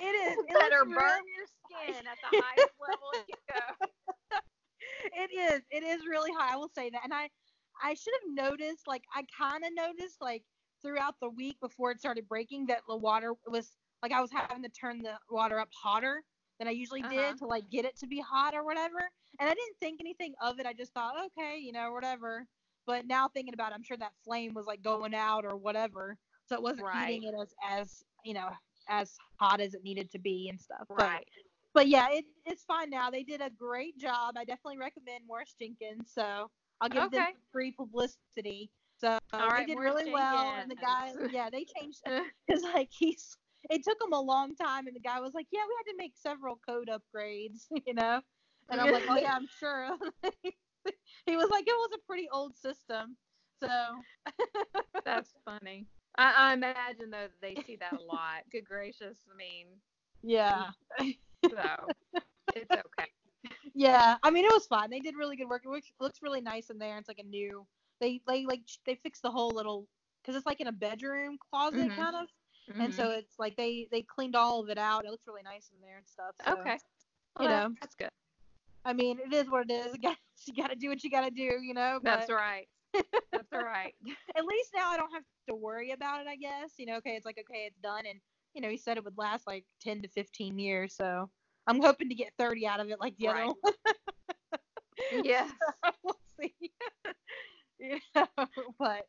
It 0.01 0.05
is. 0.05 0.39
It 0.49 0.55
better 0.59 0.85
burn 0.85 1.23
your 1.37 1.47
skin 1.65 2.07
at 2.07 2.19
the 2.23 2.29
highest 2.29 2.75
level 2.81 3.11
you 3.29 3.35
go. 3.49 3.87
it 5.23 5.31
is. 5.35 5.63
It 5.71 5.83
is 5.83 6.07
really 6.07 6.31
high. 6.33 6.55
I 6.55 6.57
will 6.57 6.71
say 6.75 6.91
that. 6.91 7.01
And 7.05 7.13
I, 7.13 7.29
I 7.83 7.95
should 7.95 8.15
have 8.23 8.51
noticed. 8.51 8.87
Like 8.87 9.05
I 9.15 9.25
kind 9.39 9.65
of 9.65 9.71
noticed 9.75 10.19
like 10.21 10.43
throughout 10.83 11.15
the 11.21 11.31
week 11.31 11.57
before 11.61 11.91
it 11.91 12.01
started 12.01 12.29
breaking 12.29 12.67
that 12.67 12.81
the 12.89 12.97
water 12.97 13.35
was 13.47 13.73
like 14.03 14.13
I 14.13 14.21
was 14.21 14.31
having 14.33 14.63
to 14.63 14.69
turn 14.69 15.01
the 15.03 15.15
water 15.31 15.59
up 15.59 15.69
hotter 15.83 16.23
than 16.59 16.69
I 16.69 16.73
usually 16.73 17.03
Uh-huh. 17.03 17.15
did 17.15 17.39
to 17.39 17.47
like 17.47 17.69
get 17.71 17.85
it 17.85 17.97
to 17.99 18.07
be 18.07 18.21
hot 18.21 18.55
or 18.55 18.65
whatever. 18.65 18.99
And 19.41 19.49
I 19.49 19.55
didn't 19.55 19.77
think 19.81 20.01
anything 20.01 20.35
of 20.41 20.59
it. 20.59 20.67
I 20.67 20.73
just 20.73 20.93
thought, 20.93 21.15
okay, 21.27 21.59
you 21.59 21.73
know, 21.73 21.93
whatever. 21.93 22.47
But 22.87 23.07
now 23.07 23.29
thinking 23.29 23.55
about 23.55 23.73
it, 23.73 23.75
I'm 23.77 23.83
sure 23.83 23.97
that 23.99 24.13
flame 24.25 24.55
was 24.55 24.67
like 24.67 24.83
going 24.83 25.15
out 25.15 25.45
or 25.45 25.57
whatever. 25.57 26.17
So 26.47 26.57
it 26.57 26.63
wasn't 26.63 26.87
heating 26.93 27.25
it 27.25 27.35
as 27.41 27.55
as 27.69 28.03
you 28.25 28.35
know 28.35 28.49
as 28.89 29.15
hot 29.39 29.61
as 29.61 29.75
it 29.75 29.83
needed 29.85 30.11
to 30.13 30.19
be 30.19 30.49
and 30.49 30.59
stuff. 30.61 30.87
Right. 30.89 31.27
but 31.75 31.89
yeah, 31.89 32.09
it, 32.11 32.25
it's 32.47 32.65
fine 32.65 32.91
now. 32.91 33.11
They 33.11 33.23
did 33.23 33.43
a 33.43 33.51
great 33.51 33.99
job. 33.99 34.35
I 34.39 34.45
definitely 34.45 34.79
recommend 34.79 35.25
Morris 35.27 35.55
Jenkins. 35.61 36.11
So 36.13 36.51
I'll 36.81 36.89
give 36.89 37.03
them 37.03 37.13
Okay. 37.13 37.33
some 37.33 37.43
free 37.53 37.73
publicity. 37.73 38.71
So 38.99 39.19
All 39.33 39.41
right, 39.41 39.67
they 39.67 39.75
did 39.75 39.75
Morris 39.75 39.95
really 39.95 40.13
well, 40.13 40.55
and 40.61 40.71
the 40.71 40.77
guy, 40.77 41.13
yeah, 41.31 41.51
they 41.51 41.65
changed 41.79 42.01
because 42.49 42.63
like 42.63 42.89
he's. 42.91 43.37
It 43.71 43.83
took 43.85 43.99
him 44.01 44.13
a 44.13 44.21
long 44.21 44.55
time, 44.55 44.87
and 44.87 44.95
the 44.95 45.01
guy 45.01 45.21
was 45.21 45.35
like, 45.35 45.47
"Yeah, 45.51 45.63
we 45.69 45.75
had 45.79 45.91
to 45.91 45.97
make 45.99 46.13
several 46.17 46.59
code 46.67 46.89
upgrades, 46.89 47.67
you 47.87 47.93
know." 47.93 48.21
And 48.71 48.81
I'm 48.81 48.91
like, 48.91 49.05
"Oh 49.09 49.17
yeah, 49.17 49.35
I'm 49.37 49.49
sure." 49.59 49.97
he 51.27 51.37
was 51.37 51.49
like, 51.51 51.65
"It 51.67 51.73
was 51.73 51.91
a 51.95 52.07
pretty 52.07 52.29
old 52.33 52.57
system." 52.57 53.17
So 53.63 53.69
That's 55.05 55.35
funny. 55.45 55.87
I, 56.17 56.51
I 56.51 56.53
imagine 56.55 57.11
though 57.11 57.29
that 57.29 57.41
they 57.41 57.55
see 57.67 57.77
that 57.77 57.95
a 57.95 58.03
lot. 58.03 58.43
Good 58.51 58.65
gracious. 58.65 59.19
I 59.33 59.37
mean, 59.37 59.67
yeah, 60.23 60.67
so 61.51 61.93
it's 62.55 62.71
okay. 62.71 63.09
Yeah, 63.75 64.17
I 64.23 64.31
mean 64.31 64.45
it 64.45 64.53
was 64.53 64.67
fun. 64.67 64.91
They 64.91 65.01
did 65.01 65.15
really 65.17 65.37
good 65.37 65.49
work. 65.49 65.63
It 65.65 65.71
looks, 65.71 65.93
looks 66.01 66.19
really 66.23 66.41
nice 66.41 66.71
in 66.71 66.79
there. 66.79 66.99
It's 66.99 67.09
like 67.09 67.21
a 67.21 67.27
new. 67.27 67.67
They 68.01 68.21
they 68.27 68.45
like 68.47 68.63
they 68.87 68.97
fixed 68.97 69.23
the 69.23 69.31
whole 69.31 69.51
little 69.51 69.87
because 70.23 70.37
it's 70.37 70.47
like 70.47 70.61
in 70.61 70.67
a 70.67 70.73
bedroom 70.73 71.37
closet 71.51 71.91
Mhm. 71.91 71.97
kind 71.97 72.17
of, 72.17 72.29
and 72.81 72.93
Mhm. 72.93 72.97
so 72.97 73.11
it's 73.11 73.39
like 73.39 73.57
they 73.57 73.89
they 73.91 74.03
cleaned 74.03 74.37
all 74.37 74.61
of 74.61 74.69
it 74.69 74.79
out. 74.79 75.05
It 75.05 75.11
looks 75.11 75.27
really 75.27 75.43
nice 75.43 75.71
in 75.75 75.81
there 75.81 75.97
and 75.97 76.07
stuff. 76.07 76.35
So, 76.45 76.61
okay. 76.61 76.79
you 77.41 77.49
know. 77.49 77.75
that's 77.81 77.95
good. 77.95 78.11
I 78.89 78.95
mean 78.95 79.19
it 79.21 79.33
is 79.35 79.49
what 79.51 79.71
it 79.71 79.73
is. 79.73 79.95
You 79.95 80.01
got 80.03 80.17
you 80.47 80.55
got 80.55 80.71
to 80.71 80.77
do 80.77 80.89
what 80.89 81.05
you 81.05 81.11
got 81.11 81.25
to 81.25 81.31
do. 81.31 81.61
You 81.63 81.75
know. 81.75 81.99
That's 82.03 82.31
right. 82.31 82.67
That's 82.95 83.53
right. 83.53 83.95
At 84.37 84.45
least 84.45 84.71
now 84.75 84.89
I 84.91 84.97
don't 84.97 85.13
have 85.13 85.25
to 85.49 85.55
worry 85.55 85.91
about 85.91 86.23
it. 86.23 86.27
I 86.29 86.37
guess 86.37 86.73
you 86.79 86.87
know. 86.87 86.97
Okay, 86.97 87.11
it's 87.17 87.27
like 87.27 87.39
okay, 87.39 87.67
it's 87.67 87.79
done, 87.83 88.07
and 88.07 88.19
you 88.55 88.63
know 88.63 88.69
he 88.71 88.79
said 88.79 88.97
it 88.97 89.05
would 89.05 89.19
last 89.19 89.47
like 89.47 89.65
10 89.83 90.03
to 90.03 90.09
15 90.09 90.59
years. 90.59 90.95
So 90.97 91.29
I'm 91.67 91.83
hoping 91.83 92.09
to 92.09 92.15
get 92.15 92.33
30 92.39 92.67
out 92.67 92.81
of 92.81 92.89
it 92.89 93.01
like 93.01 93.15
the 93.19 93.27
Right. 93.27 93.43
other 93.45 93.55
one. 93.61 93.75
Yes. 95.25 95.51
we'll 96.03 96.19
see. 96.41 96.55
you 97.79 97.99
know, 98.15 98.27
but 98.79 99.07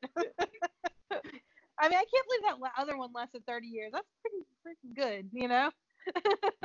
I 1.81 1.87
mean, 1.87 1.97
I 1.97 2.05
can't 2.05 2.27
believe 2.27 2.41
that 2.61 2.71
other 2.77 2.97
one 2.97 3.11
lasted 3.13 3.43
30 3.47 3.67
years. 3.67 3.91
That's 3.93 4.07
pretty 4.21 4.45
freaking 4.65 4.95
good, 4.95 5.29
you 5.31 5.47
know? 5.47 5.71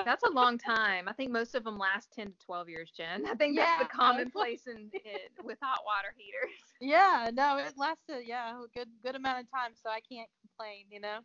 That's 0.06 0.24
a 0.24 0.30
long 0.30 0.58
time. 0.58 1.08
I 1.08 1.12
think 1.12 1.30
most 1.30 1.54
of 1.54 1.64
them 1.64 1.78
last 1.78 2.12
10 2.12 2.26
to 2.26 2.32
12 2.44 2.68
years, 2.68 2.92
Jen. 2.96 3.26
I 3.30 3.34
think 3.34 3.56
that's 3.56 3.82
the 3.82 3.88
commonplace 3.88 4.66
in, 4.66 4.90
in 4.92 5.18
with 5.44 5.58
hot 5.62 5.80
water 5.84 6.14
heaters. 6.16 6.52
Yeah, 6.80 7.30
no, 7.32 7.58
it 7.58 7.72
lasted, 7.76 8.24
yeah, 8.26 8.50
a 8.50 8.78
good 8.78 8.88
good 9.04 9.16
amount 9.16 9.40
of 9.40 9.50
time, 9.50 9.72
so 9.74 9.90
I 9.90 10.00
can't 10.00 10.28
complain, 10.40 10.86
you 10.90 11.00
know? 11.00 11.18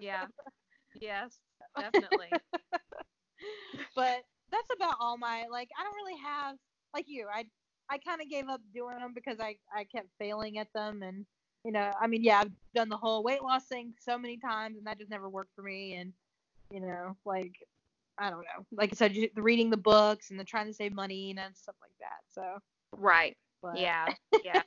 Yeah. 0.00 0.26
Yes, 1.00 1.38
definitely. 1.78 2.30
but 3.94 4.22
that's 4.50 4.68
about 4.74 4.96
all 5.00 5.16
my 5.16 5.46
like. 5.50 5.68
I 5.78 5.84
don't 5.84 5.94
really 5.94 6.20
have 6.24 6.56
like 6.94 7.06
you. 7.08 7.26
I 7.32 7.44
I 7.88 7.98
kind 7.98 8.20
of 8.20 8.28
gave 8.28 8.48
up 8.48 8.60
doing 8.74 8.98
them 8.98 9.12
because 9.14 9.38
I 9.40 9.56
I 9.74 9.84
kept 9.84 10.08
failing 10.18 10.58
at 10.58 10.68
them, 10.74 11.02
and 11.02 11.26
you 11.64 11.72
know, 11.72 11.92
I 12.00 12.06
mean, 12.06 12.24
yeah, 12.24 12.40
I've 12.40 12.52
done 12.74 12.88
the 12.88 12.96
whole 12.96 13.22
weight 13.22 13.42
loss 13.42 13.66
thing 13.66 13.94
so 14.00 14.18
many 14.18 14.38
times, 14.38 14.78
and 14.78 14.86
that 14.86 14.98
just 14.98 15.10
never 15.10 15.28
worked 15.28 15.54
for 15.54 15.62
me, 15.62 15.94
and 15.94 16.12
you 16.70 16.80
know, 16.80 17.16
like 17.24 17.52
I 18.18 18.30
don't 18.30 18.40
know, 18.42 18.66
like 18.72 18.90
I 18.92 18.96
said, 18.96 19.14
the 19.14 19.42
reading 19.42 19.70
the 19.70 19.76
books 19.76 20.30
and 20.30 20.38
the 20.38 20.44
trying 20.44 20.66
to 20.66 20.74
save 20.74 20.92
money 20.92 21.30
and 21.30 21.56
stuff 21.56 21.76
like 21.80 21.96
that. 22.00 22.20
So, 22.28 22.58
Right. 22.96 23.36
but, 23.62 23.78
Yeah. 23.78 24.08
Yeah. 24.44 24.62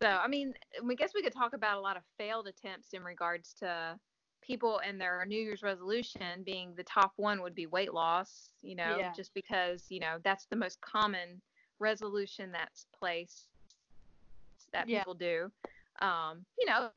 so, 0.00 0.08
I 0.08 0.28
mean, 0.28 0.54
we 0.82 0.96
guess 0.96 1.12
we 1.14 1.22
could 1.22 1.32
talk 1.32 1.52
about 1.52 1.78
a 1.78 1.80
lot 1.80 1.96
of 1.96 2.02
failed 2.18 2.48
attempts 2.48 2.92
in 2.92 3.02
regards 3.02 3.54
to 3.54 3.98
people 4.42 4.80
and 4.84 5.00
their 5.00 5.24
New 5.26 5.38
Year's 5.40 5.62
resolution 5.62 6.42
being 6.44 6.74
the 6.76 6.84
top 6.84 7.12
one 7.16 7.42
would 7.42 7.54
be 7.54 7.66
weight 7.66 7.92
loss, 7.92 8.50
you 8.62 8.74
know, 8.74 8.96
Yeah. 8.98 9.12
just 9.14 9.32
because, 9.34 9.84
you 9.90 10.00
know, 10.00 10.18
that's 10.24 10.46
the 10.46 10.56
most 10.56 10.80
common 10.80 11.40
resolution 11.78 12.50
that's 12.52 12.86
placed 12.98 13.48
that 14.72 14.88
Yeah. 14.88 15.00
people 15.00 15.14
do. 15.14 15.50
Um, 16.00 16.44
you 16.58 16.66
know, 16.66 16.90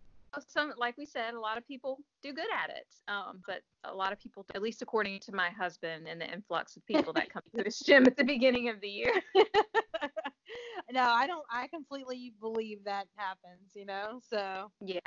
some 0.48 0.74
like 0.78 0.98
we 0.98 1.06
said, 1.06 1.34
a 1.34 1.40
lot 1.40 1.58
of 1.58 1.68
people 1.68 2.00
do 2.22 2.34
good 2.34 2.48
at 2.64 2.70
it. 2.70 2.88
Um, 3.08 3.42
but 3.48 3.62
a 3.84 3.94
lot 3.94 4.12
of 4.12 4.20
people, 4.20 4.46
at 4.56 4.62
least 4.62 4.82
according 4.82 5.20
to 5.22 5.34
my 5.34 5.50
husband 5.50 6.08
and 6.08 6.20
the 6.20 6.32
influx 6.32 6.76
of 6.76 6.86
people 6.86 7.14
that 7.14 7.30
come 7.32 7.44
to 7.56 7.64
this 7.64 7.80
gym 7.80 8.06
at 8.06 8.18
the 8.18 8.24
beginning 8.24 8.70
of 8.70 8.82
the 8.82 8.88
year. 8.88 9.14
no, 10.92 11.02
I 11.02 11.28
don't. 11.28 11.46
I 11.52 11.68
completely 11.68 12.34
believe 12.40 12.84
that 12.86 13.08
happens. 13.16 13.72
You 13.74 13.86
know, 13.86 14.20
so 14.28 14.72
yeah, 14.82 15.00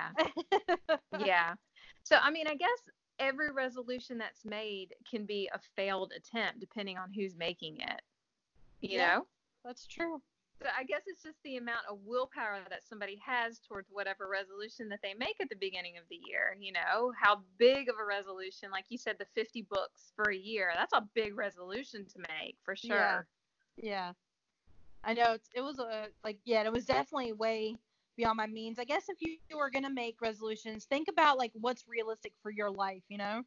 yeah. 1.18 1.54
So 2.02 2.16
I 2.22 2.30
mean, 2.30 2.46
I 2.46 2.54
guess 2.54 2.68
every 3.18 3.50
resolution 3.50 4.18
that's 4.18 4.44
made 4.44 4.94
can 5.08 5.24
be 5.24 5.48
a 5.54 5.58
failed 5.74 6.12
attempt 6.16 6.60
depending 6.60 6.98
on 6.98 7.12
who's 7.12 7.34
making 7.36 7.78
it. 7.80 8.02
You 8.80 8.98
yeah, 8.98 9.16
know? 9.16 9.26
That's 9.64 9.86
true. 9.86 10.20
So 10.62 10.68
I 10.76 10.84
guess 10.84 11.02
it's 11.06 11.22
just 11.22 11.36
the 11.44 11.58
amount 11.58 11.84
of 11.90 11.98
willpower 12.04 12.60
that 12.70 12.82
somebody 12.88 13.20
has 13.24 13.58
towards 13.58 13.88
whatever 13.92 14.26
resolution 14.26 14.88
that 14.88 15.00
they 15.02 15.12
make 15.12 15.36
at 15.40 15.50
the 15.50 15.56
beginning 15.56 15.98
of 15.98 16.04
the 16.08 16.18
year. 16.26 16.56
You 16.58 16.72
know, 16.72 17.12
how 17.20 17.42
big 17.58 17.88
of 17.90 17.96
a 18.00 18.04
resolution, 18.04 18.70
like 18.70 18.86
you 18.88 18.96
said, 18.96 19.16
the 19.18 19.26
50 19.34 19.66
books 19.70 20.12
for 20.16 20.30
a 20.30 20.36
year, 20.36 20.72
that's 20.74 20.94
a 20.94 21.06
big 21.14 21.36
resolution 21.36 22.06
to 22.06 22.18
make 22.20 22.56
for 22.64 22.74
sure. 22.74 23.26
Yeah. 23.76 23.82
Yeah. 23.82 24.12
I 25.04 25.12
know 25.12 25.34
it's, 25.34 25.50
it 25.54 25.60
was 25.60 25.78
a, 25.78 26.06
like, 26.24 26.38
yeah, 26.44 26.62
it 26.62 26.72
was 26.72 26.86
definitely 26.86 27.34
way 27.34 27.76
beyond 28.16 28.38
my 28.38 28.46
means. 28.46 28.78
I 28.78 28.84
guess 28.84 29.10
if 29.10 29.18
you 29.20 29.36
were 29.56 29.70
going 29.70 29.84
to 29.84 29.90
make 29.90 30.22
resolutions, 30.22 30.86
think 30.86 31.08
about 31.08 31.36
like 31.36 31.52
what's 31.54 31.84
realistic 31.86 32.32
for 32.42 32.50
your 32.50 32.70
life, 32.70 33.02
you 33.08 33.18
know? 33.18 33.42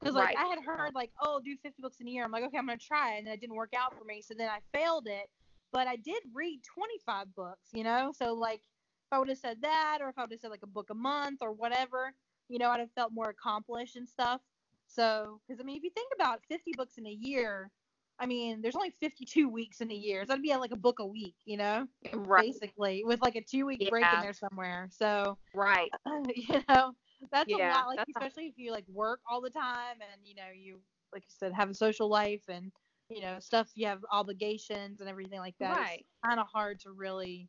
Because 0.00 0.14
like 0.14 0.36
right. 0.36 0.36
I 0.38 0.46
had 0.46 0.58
heard 0.64 0.94
like, 0.94 1.10
oh, 1.22 1.40
do 1.44 1.54
50 1.62 1.82
books 1.82 2.00
in 2.00 2.08
a 2.08 2.10
year. 2.10 2.24
I'm 2.24 2.30
like, 2.30 2.44
okay, 2.44 2.58
I'm 2.58 2.66
gonna 2.66 2.78
try 2.78 3.14
it, 3.14 3.20
and 3.20 3.28
it 3.28 3.40
didn't 3.40 3.56
work 3.56 3.72
out 3.76 3.94
for 3.98 4.04
me. 4.04 4.20
So 4.20 4.34
then 4.36 4.48
I 4.48 4.58
failed 4.76 5.06
it 5.06 5.28
but 5.72 5.86
I 5.86 5.96
did 5.96 6.22
read 6.34 6.60
25 6.74 7.34
books, 7.34 7.70
you 7.72 7.84
know? 7.84 8.12
So, 8.16 8.34
like, 8.34 8.60
if 8.60 9.12
I 9.12 9.18
would 9.18 9.28
have 9.28 9.38
said 9.38 9.58
that, 9.62 9.98
or 10.00 10.08
if 10.08 10.18
I 10.18 10.22
would 10.22 10.32
have 10.32 10.40
said 10.40 10.50
like 10.50 10.62
a 10.62 10.68
book 10.68 10.90
a 10.90 10.94
month 10.94 11.38
or 11.42 11.52
whatever, 11.52 12.12
you 12.48 12.58
know, 12.58 12.70
I'd 12.70 12.80
have 12.80 12.92
felt 12.92 13.12
more 13.12 13.30
accomplished 13.30 13.96
and 13.96 14.08
stuff. 14.08 14.40
So, 14.86 15.40
because 15.46 15.60
I 15.60 15.64
mean, 15.64 15.76
if 15.76 15.82
you 15.82 15.90
think 15.90 16.12
about 16.14 16.40
50 16.48 16.72
books 16.76 16.98
in 16.98 17.06
a 17.06 17.10
year, 17.10 17.70
I 18.18 18.26
mean, 18.26 18.62
there's 18.62 18.76
only 18.76 18.94
52 19.00 19.48
weeks 19.48 19.80
in 19.80 19.90
a 19.90 19.94
year. 19.94 20.22
So 20.22 20.28
that'd 20.28 20.42
be 20.42 20.54
like 20.56 20.72
a 20.72 20.76
book 20.76 21.00
a 21.00 21.06
week, 21.06 21.34
you 21.44 21.56
know, 21.56 21.86
right. 22.14 22.46
basically, 22.46 23.02
with 23.04 23.20
like 23.20 23.36
a 23.36 23.42
two 23.42 23.66
week 23.66 23.78
yeah. 23.80 23.90
break 23.90 24.06
in 24.14 24.20
there 24.20 24.32
somewhere. 24.32 24.88
So, 24.90 25.36
right, 25.54 25.90
you 26.34 26.62
know, 26.68 26.92
that's 27.30 27.48
yeah, 27.48 27.72
a 27.72 27.76
lot. 27.76 27.86
Like, 27.88 28.06
especially 28.08 28.46
if 28.46 28.54
you 28.56 28.72
like 28.72 28.84
work 28.88 29.20
all 29.30 29.40
the 29.40 29.50
time 29.50 29.98
and 30.00 30.20
you 30.24 30.34
know 30.34 30.50
you 30.54 30.78
like 31.12 31.22
you 31.22 31.34
said 31.38 31.52
have 31.52 31.70
a 31.70 31.74
social 31.74 32.08
life 32.08 32.42
and 32.48 32.72
you 33.08 33.20
know, 33.20 33.36
stuff 33.38 33.68
you 33.74 33.86
have 33.86 34.04
obligations 34.10 35.00
and 35.00 35.08
everything 35.08 35.40
like 35.40 35.54
that. 35.60 35.76
Right. 35.76 36.00
It's 36.00 36.28
kind 36.28 36.40
of 36.40 36.46
hard 36.46 36.80
to 36.80 36.92
really, 36.92 37.48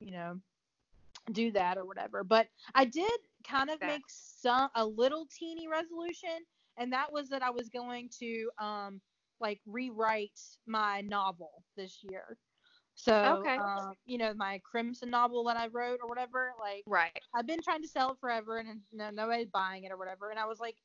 you 0.00 0.12
know, 0.12 0.40
do 1.32 1.52
that 1.52 1.78
or 1.78 1.84
whatever. 1.84 2.24
But 2.24 2.48
I 2.74 2.84
did 2.84 3.12
kind 3.48 3.70
of 3.70 3.80
make 3.80 4.02
some 4.08 4.68
a 4.74 4.84
little 4.84 5.26
teeny 5.36 5.68
resolution, 5.68 6.44
and 6.76 6.92
that 6.92 7.12
was 7.12 7.28
that 7.28 7.42
I 7.42 7.50
was 7.50 7.68
going 7.68 8.08
to 8.20 8.50
um 8.58 9.00
like 9.40 9.60
rewrite 9.66 10.38
my 10.66 11.00
novel 11.02 11.64
this 11.76 11.98
year. 12.02 12.36
So, 12.94 13.38
okay. 13.40 13.56
um, 13.56 13.94
you 14.04 14.18
know, 14.18 14.34
my 14.34 14.60
Crimson 14.62 15.08
novel 15.08 15.42
that 15.44 15.56
I 15.56 15.68
wrote 15.68 16.00
or 16.02 16.08
whatever, 16.08 16.52
like, 16.60 16.82
right. 16.86 17.18
I've 17.34 17.46
been 17.46 17.62
trying 17.62 17.80
to 17.80 17.88
sell 17.88 18.10
it 18.10 18.18
forever 18.20 18.58
and 18.58 18.80
no, 18.92 19.08
nobody's 19.08 19.48
buying 19.48 19.84
it 19.84 19.92
or 19.92 19.96
whatever. 19.96 20.28
And 20.28 20.38
I 20.38 20.44
was 20.44 20.60
like, 20.60 20.76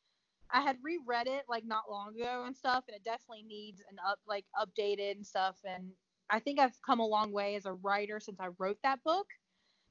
I 0.52 0.62
had 0.62 0.78
reread 0.82 1.28
it 1.28 1.44
like 1.50 1.66
not 1.66 1.90
long 1.90 2.16
ago 2.16 2.44
and 2.46 2.56
stuff, 2.56 2.84
and 2.88 2.96
it 2.96 3.04
definitely 3.04 3.44
needs 3.48 3.82
an 3.90 3.98
up 4.08 4.20
like 4.28 4.46
updated 4.60 5.12
and 5.12 5.26
stuff. 5.26 5.58
And 5.66 5.92
I 6.30 6.40
think 6.40 6.60
I've 6.60 6.80
come 6.86 7.00
a 7.00 7.06
long 7.06 7.32
way 7.32 7.56
as 7.56 7.66
a 7.66 7.74
writer 7.74 8.20
since 8.20 8.40
I 8.40 8.50
wrote 8.58 8.78
that 8.84 9.04
book. 9.04 9.28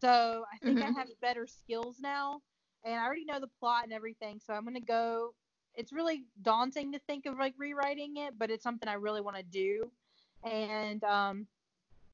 So 0.00 0.44
I 0.52 0.58
think 0.58 0.78
mm-hmm. 0.78 0.96
I 0.96 1.00
have 1.00 1.08
better 1.20 1.46
skills 1.46 1.98
now, 2.00 2.40
and 2.84 2.94
I 2.94 3.04
already 3.04 3.24
know 3.24 3.40
the 3.40 3.50
plot 3.60 3.84
and 3.84 3.92
everything. 3.92 4.40
So 4.44 4.54
I'm 4.54 4.64
gonna 4.64 4.80
go. 4.80 5.34
It's 5.74 5.92
really 5.92 6.24
daunting 6.42 6.92
to 6.92 7.00
think 7.00 7.26
of 7.26 7.38
like 7.38 7.54
rewriting 7.58 8.16
it, 8.18 8.34
but 8.38 8.50
it's 8.50 8.62
something 8.62 8.88
I 8.88 8.94
really 8.94 9.20
want 9.20 9.36
to 9.36 9.42
do. 9.42 9.90
And 10.44 11.02
um, 11.02 11.48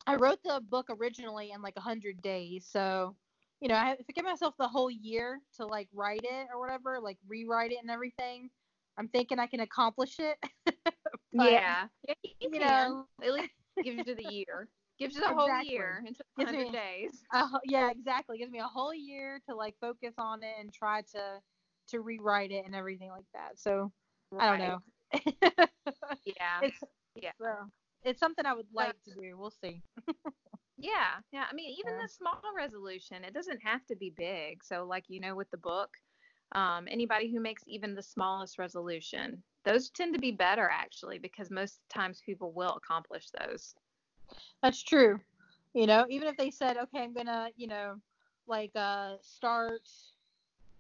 I 0.07 0.17
wrote 0.17 0.43
the 0.43 0.63
book 0.71 0.87
originally 0.89 1.51
in 1.51 1.61
like 1.61 1.75
a 1.77 1.81
hundred 1.81 2.23
days, 2.23 2.67
so 2.71 3.17
you 3.61 3.69
know, 3.69 3.75
I, 3.75 3.93
if 3.93 4.07
I 4.09 4.13
give 4.15 4.25
myself 4.25 4.55
the 4.59 4.69
whole 4.69 4.91
year 4.91 5.41
to 5.57 5.67
like 5.67 5.89
write 5.93 6.25
it 6.25 6.49
or 6.53 6.61
whatever, 6.61 6.99
like 7.01 7.19
rewrite 7.29 7.73
it 7.73 7.79
and 7.83 7.91
everything, 7.91 8.51
I'm 8.99 9.09
thinking 9.09 9.39
I 9.39 9.47
can 9.47 9.61
accomplish 9.61 10.17
it. 10.19 10.37
but, 11.33 11.53
yeah. 11.53 11.87
you, 12.23 12.51
you 12.53 12.61
know, 12.61 13.07
at 13.23 13.33
least 13.33 13.51
gives 13.83 14.07
you 14.07 14.15
the 14.15 14.33
year. 14.33 14.69
Gives 14.99 15.15
you 15.15 15.23
the 15.23 15.31
exactly. 15.31 15.49
whole 15.49 15.65
year 15.65 16.05
into 16.07 16.23
100 16.35 16.73
days. 16.73 17.23
Uh, 17.33 17.49
yeah, 17.65 17.91
exactly. 17.91 18.37
Gives 18.37 18.53
me 18.53 18.59
a 18.59 18.65
whole 18.65 18.93
year 18.93 19.41
to 19.49 19.55
like 19.55 19.75
focus 19.81 20.13
on 20.19 20.43
it 20.43 20.53
and 20.61 20.71
try 20.75 21.01
to 21.13 21.41
to 21.89 22.01
rewrite 22.01 22.51
it 22.51 22.67
and 22.67 22.75
everything 22.75 23.09
like 23.09 23.25
that. 23.33 23.59
So 23.59 23.91
right. 24.31 24.51
I 24.51 24.59
don't 24.59 24.69
know. 24.69 24.79
yeah. 26.27 26.61
It's 26.61 26.77
yeah. 27.17 27.31
So, 27.41 27.71
it's 28.03 28.21
something 28.21 28.45
I 28.45 28.53
would 28.53 28.67
like 28.75 29.03
to 29.05 29.15
do. 29.15 29.39
We'll 29.39 29.55
see. 29.65 29.83
Yeah, 30.81 31.19
yeah. 31.33 31.45
I 31.51 31.55
mean, 31.55 31.75
even 31.79 31.95
yeah. 31.95 32.03
the 32.03 32.09
small 32.09 32.41
resolution, 32.57 33.23
it 33.23 33.35
doesn't 33.35 33.61
have 33.63 33.85
to 33.87 33.97
be 33.97 34.11
big. 34.17 34.65
So, 34.65 34.85
like 34.85 35.05
you 35.09 35.21
know, 35.21 35.35
with 35.37 35.51
the 35.51 35.59
book, 35.59 35.91
um, 36.53 36.89
anybody 36.91 37.31
who 37.31 37.41
makes 37.41 37.63
even 37.67 37.95
the 37.95 38.03
smallest 38.03 38.59
resolution, 38.59 39.43
those 39.65 39.91
tend 39.91 40.15
to 40.15 40.21
be 40.21 40.33
better 40.33 40.69
actually, 40.73 41.19
because 41.19 41.51
most 41.51 41.81
times 41.91 42.23
people 42.25 42.53
will 42.53 42.79
accomplish 42.83 43.27
those. 43.39 43.75
That's 44.63 44.83
true. 44.83 45.21
You 45.75 45.87
know, 45.87 46.07
even 46.09 46.29
if 46.29 46.37
they 46.37 46.51
said, 46.51 46.77
okay, 46.77 47.03
I'm 47.03 47.13
gonna, 47.13 47.51
you 47.57 47.69
know, 47.69 47.97
like 48.47 48.73
uh, 48.75 49.15
start 49.21 49.89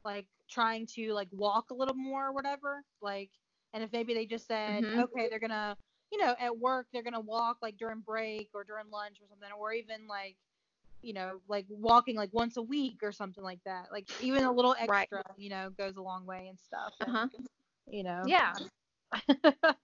like 0.04 0.26
trying 0.48 0.86
to 0.86 1.12
like 1.12 1.28
walk 1.30 1.70
a 1.70 1.74
little 1.74 1.94
more 1.94 2.28
or 2.28 2.32
whatever, 2.32 2.82
like, 3.02 3.30
and 3.74 3.84
if 3.84 3.92
maybe 3.92 4.14
they 4.14 4.26
just 4.26 4.46
said, 4.46 4.82
mm-hmm. 4.82 5.00
okay, 5.00 5.28
they're 5.28 5.38
gonna 5.38 5.76
you 6.10 6.18
know, 6.18 6.34
at 6.38 6.58
work 6.58 6.86
they're 6.92 7.02
gonna 7.02 7.20
walk 7.20 7.58
like 7.62 7.76
during 7.76 8.00
break 8.00 8.50
or 8.54 8.64
during 8.64 8.90
lunch 8.90 9.16
or 9.20 9.26
something, 9.28 9.48
or 9.58 9.72
even 9.72 10.06
like, 10.08 10.36
you 11.02 11.12
know, 11.12 11.40
like 11.48 11.66
walking 11.68 12.16
like 12.16 12.30
once 12.32 12.56
a 12.56 12.62
week 12.62 12.98
or 13.02 13.12
something 13.12 13.44
like 13.44 13.60
that. 13.64 13.86
Like 13.92 14.08
even 14.22 14.44
a 14.44 14.52
little 14.52 14.74
extra, 14.78 15.18
right. 15.18 15.24
you 15.36 15.50
know, 15.50 15.70
goes 15.76 15.96
a 15.96 16.02
long 16.02 16.26
way 16.26 16.48
and 16.48 16.58
stuff. 16.58 16.92
Uh 17.00 17.10
huh. 17.10 17.28
You 17.86 18.04
know. 18.04 18.22
Yeah. 18.26 18.54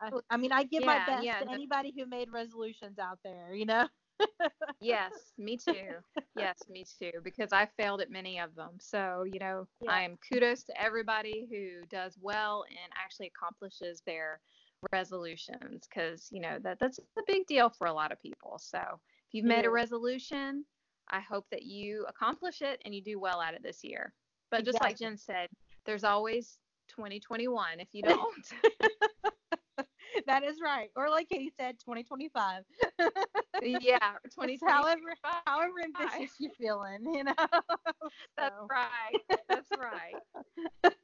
I, 0.00 0.10
I, 0.30 0.36
mean, 0.36 0.52
I 0.52 0.64
give 0.64 0.82
yeah, 0.82 0.86
my 0.86 1.06
best 1.06 1.24
yeah, 1.24 1.40
to 1.40 1.50
anybody 1.50 1.94
who 1.96 2.06
made 2.06 2.30
resolutions 2.30 2.98
out 2.98 3.18
there, 3.24 3.54
you 3.54 3.64
know. 3.64 3.88
yes, 4.80 5.12
me 5.38 5.56
too. 5.56 5.96
Yes, 6.36 6.58
me 6.68 6.84
too. 7.00 7.12
Because 7.22 7.52
I 7.52 7.68
failed 7.76 8.00
at 8.00 8.10
many 8.10 8.38
of 8.38 8.54
them. 8.54 8.72
So, 8.78 9.24
you 9.24 9.38
know, 9.38 9.66
yeah. 9.80 9.90
I 9.90 10.02
am 10.02 10.18
kudos 10.28 10.64
to 10.64 10.80
everybody 10.80 11.46
who 11.50 11.86
does 11.86 12.18
well 12.20 12.64
and 12.68 12.92
actually 13.02 13.28
accomplishes 13.34 14.02
their 14.06 14.40
resolutions 14.92 15.86
because 15.88 16.28
you 16.30 16.40
know 16.40 16.58
that 16.62 16.78
that's 16.78 16.98
a 16.98 17.22
big 17.26 17.46
deal 17.46 17.70
for 17.70 17.86
a 17.86 17.92
lot 17.92 18.12
of 18.12 18.20
people. 18.20 18.58
So 18.58 18.78
if 18.78 19.32
you've 19.34 19.44
made 19.44 19.64
a 19.64 19.70
resolution, 19.70 20.64
I 21.10 21.20
hope 21.20 21.46
that 21.50 21.62
you 21.62 22.04
accomplish 22.08 22.62
it 22.62 22.80
and 22.84 22.94
you 22.94 23.02
do 23.02 23.18
well 23.18 23.40
at 23.40 23.54
it 23.54 23.62
this 23.62 23.84
year. 23.84 24.12
But 24.50 24.60
exactly. 24.60 24.72
just 24.72 24.82
like 24.82 24.98
Jen 24.98 25.16
said, 25.16 25.48
there's 25.86 26.04
always 26.04 26.58
2021 26.88 27.80
if 27.80 27.88
you 27.92 28.02
don't. 28.02 28.52
that 30.26 30.44
is 30.44 30.58
right. 30.62 30.90
Or 30.96 31.08
like 31.08 31.28
Katie 31.28 31.52
said, 31.58 31.78
2025. 31.80 32.62
yeah, 33.62 33.98
2025. 34.24 34.68
However, 34.68 35.00
however 35.46 35.72
ambitious 35.84 36.34
you're 36.38 36.52
feeling, 36.58 37.04
you 37.14 37.24
know. 37.24 37.34
That's 38.36 38.54
so. 38.58 38.68
right. 38.70 39.38
That's 39.48 39.70
right. 39.76 40.94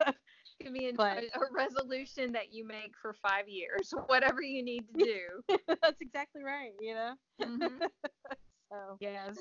Give 0.62 0.72
me 0.72 0.88
a, 0.88 1.02
a, 1.02 1.22
resolution 1.52 2.32
that 2.32 2.52
you 2.52 2.66
make 2.66 2.92
for 3.00 3.14
five 3.14 3.48
years, 3.48 3.92
whatever 4.06 4.42
you 4.42 4.62
need 4.62 4.84
to 4.92 5.04
do. 5.04 5.56
That's 5.82 6.00
exactly 6.00 6.42
right. 6.42 6.72
You 6.80 6.94
know. 6.94 7.14
Mm-hmm. 7.42 7.78
so 8.72 8.96
yes, 9.00 9.38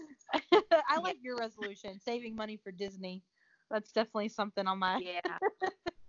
I 0.89 0.99
like 0.99 1.17
your 1.21 1.38
resolution, 1.38 1.99
saving 1.99 2.36
money 2.36 2.58
for 2.63 2.71
Disney. 2.71 3.23
That's 3.69 3.91
definitely 3.91 4.29
something 4.29 4.65
on 4.65 4.79
my 4.79 4.99
yeah 4.99 5.38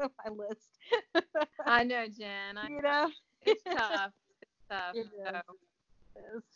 my 0.00 0.30
list. 0.30 1.26
I 1.66 1.84
know, 1.84 2.06
Jen. 2.06 2.56
I, 2.56 2.68
you 2.68 2.82
know, 2.82 3.10
it's 3.42 3.62
tough. 3.64 4.12
It's 4.40 4.60
tough. 4.70 4.94
It 4.94 5.06
so. 5.26 5.40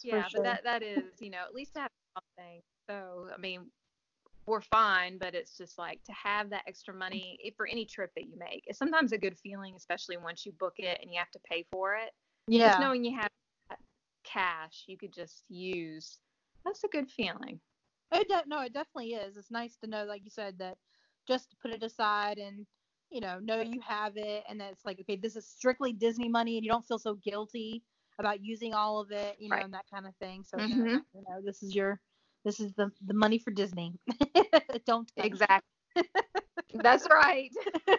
yeah, 0.02 0.28
sure. 0.28 0.40
but 0.40 0.44
that 0.44 0.64
that 0.64 0.82
is, 0.82 1.04
you 1.20 1.30
know, 1.30 1.42
at 1.46 1.54
least 1.54 1.74
to 1.74 1.80
have 1.80 1.90
something. 2.16 2.60
So 2.88 3.28
I 3.34 3.40
mean, 3.40 3.66
we're 4.46 4.61
fine, 4.61 5.18
but 5.18 5.35
it's 5.35 5.57
just 5.57 5.78
like 5.78 6.02
to 6.04 6.12
have 6.12 6.50
that 6.50 6.64
extra 6.66 6.92
money 6.92 7.38
for 7.57 7.66
any 7.66 7.85
trip 7.85 8.11
that 8.16 8.24
you 8.24 8.38
make. 8.38 8.64
It's 8.66 8.78
sometimes 8.78 9.12
a 9.12 9.18
good 9.18 9.38
feeling, 9.38 9.74
especially 9.76 10.16
once 10.16 10.44
you 10.44 10.52
book 10.52 10.74
it 10.78 10.98
and 11.00 11.11
you 11.11 11.18
have 11.18 11.30
to 11.30 11.40
pay 11.50 11.64
for 11.70 11.94
it. 11.94 12.11
Yeah. 12.46 12.68
Just 12.68 12.80
knowing 12.80 13.04
you 13.04 13.16
have 13.18 13.30
cash 14.24 14.85
you 14.87 14.98
could 14.98 15.12
just 15.12 15.44
use. 15.48 16.18
That's 16.64 16.83
a 16.85 16.88
good 16.88 17.11
feeling. 17.11 17.61
It 18.12 18.28
de- 18.28 18.44
no, 18.46 18.62
it 18.62 18.72
definitely 18.72 19.12
is. 19.12 19.37
It's 19.37 19.50
nice 19.50 19.76
to 19.83 19.87
know, 19.87 20.04
like 20.04 20.22
you 20.24 20.30
said, 20.30 20.59
that 20.59 20.76
just 21.28 21.50
to 21.50 21.57
put 21.62 21.70
it 21.70 21.83
aside 21.83 22.38
and 22.38 22.66
you 23.11 23.20
know 23.20 23.38
know 23.38 23.61
you 23.61 23.80
have 23.80 24.16
it, 24.16 24.44
and 24.48 24.61
that 24.61 24.72
it's 24.72 24.85
like 24.85 24.98
okay, 25.00 25.16
this 25.16 25.37
is 25.37 25.46
strictly 25.46 25.92
Disney 25.92 26.28
money, 26.28 26.57
and 26.57 26.64
you 26.64 26.70
don't 26.70 26.87
feel 26.87 26.98
so 26.98 27.14
guilty 27.14 27.83
about 28.18 28.42
using 28.42 28.74
all 28.74 29.00
of 29.00 29.11
it, 29.11 29.37
you 29.38 29.48
know, 29.48 29.57
right. 29.57 29.64
and 29.64 29.74
that 29.74 29.85
kind 29.92 30.07
of 30.07 30.14
thing. 30.16 30.44
So 30.44 30.57
mm-hmm. 30.57 30.87
you 30.87 31.24
know, 31.28 31.40
this 31.44 31.62
is 31.62 31.74
your 31.74 32.00
This 32.44 32.61
is 32.61 32.72
the 32.74 32.90
the 33.07 33.14
money 33.14 33.38
for 33.38 33.50
Disney. 33.50 33.94
Don't. 34.87 35.11
Exactly. 35.16 35.68
That's 36.74 37.07
right. 37.11 37.50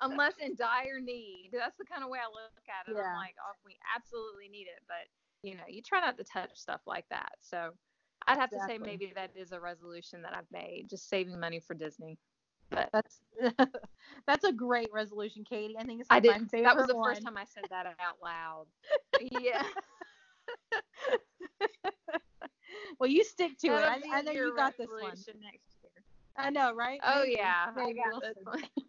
Unless 0.00 0.34
in 0.40 0.54
dire 0.56 1.00
need. 1.00 1.50
That's 1.52 1.76
the 1.78 1.84
kind 1.84 2.02
of 2.02 2.10
way 2.10 2.18
I 2.18 2.28
look 2.28 2.52
at 2.68 2.90
it. 2.90 2.96
Yeah. 2.96 3.10
I'm 3.10 3.16
like, 3.16 3.34
oh, 3.40 3.52
we 3.64 3.76
absolutely 3.94 4.48
need 4.48 4.66
it. 4.66 4.82
But, 4.86 5.08
you 5.42 5.54
know, 5.54 5.62
you 5.68 5.80
try 5.82 6.00
not 6.00 6.18
to 6.18 6.24
touch 6.24 6.50
stuff 6.54 6.80
like 6.86 7.06
that. 7.10 7.32
So 7.40 7.70
I'd 8.26 8.38
have 8.38 8.50
to 8.50 8.60
say 8.66 8.78
maybe 8.78 9.12
that 9.14 9.30
is 9.34 9.52
a 9.52 9.60
resolution 9.60 10.22
that 10.22 10.34
I've 10.34 10.50
made, 10.52 10.86
just 10.90 11.08
saving 11.08 11.38
money 11.40 11.60
for 11.60 11.74
Disney. 11.74 12.18
But 12.70 12.90
That's 12.92 13.20
that's 14.26 14.44
a 14.44 14.52
great 14.52 14.88
resolution, 14.92 15.44
Katie. 15.48 15.76
I 15.78 15.84
think 15.84 16.00
it's 16.00 16.08
I 16.10 16.18
did. 16.18 16.50
That 16.50 16.76
was 16.76 16.86
the 16.88 16.96
one. 16.96 17.14
first 17.14 17.22
time 17.22 17.36
I 17.36 17.44
said 17.44 17.64
that 17.70 17.86
out 17.86 18.16
loud. 18.22 18.66
yeah. 19.40 19.62
well, 22.98 23.10
you 23.10 23.24
stick 23.24 23.58
to 23.58 23.68
it. 23.68 23.70
That'll 23.70 24.12
I, 24.12 24.18
I 24.18 24.22
know 24.22 24.32
you 24.32 24.54
got 24.56 24.76
this 24.76 24.88
one. 24.88 25.10
Next 25.10 25.26
year. 25.26 26.04
I 26.36 26.50
know, 26.50 26.74
right? 26.74 27.00
Oh 27.02 27.22
Maybe. 27.22 27.36
yeah, 27.38 27.66
I 27.74 27.92
got 27.92 28.22
this 28.22 28.36
one. 28.44 28.62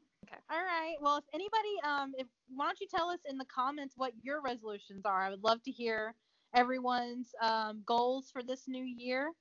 All 0.49 0.63
right. 0.63 0.95
Well, 1.01 1.17
if 1.17 1.23
anybody, 1.33 1.75
um, 1.83 2.13
if 2.17 2.27
why 2.55 2.65
don't 2.65 2.79
you 2.79 2.88
tell 2.93 3.10
us 3.10 3.19
in 3.29 3.38
the 3.38 3.45
comments 3.45 3.95
what 3.97 4.13
your 4.21 4.41
resolutions 4.41 5.05
are? 5.05 5.21
I 5.21 5.29
would 5.29 5.43
love 5.43 5.62
to 5.63 5.71
hear 5.71 6.13
everyone's 6.55 7.31
um, 7.41 7.81
goals 7.86 8.29
for 8.31 8.43
this 8.43 8.63
new 8.67 8.83
year, 8.83 9.31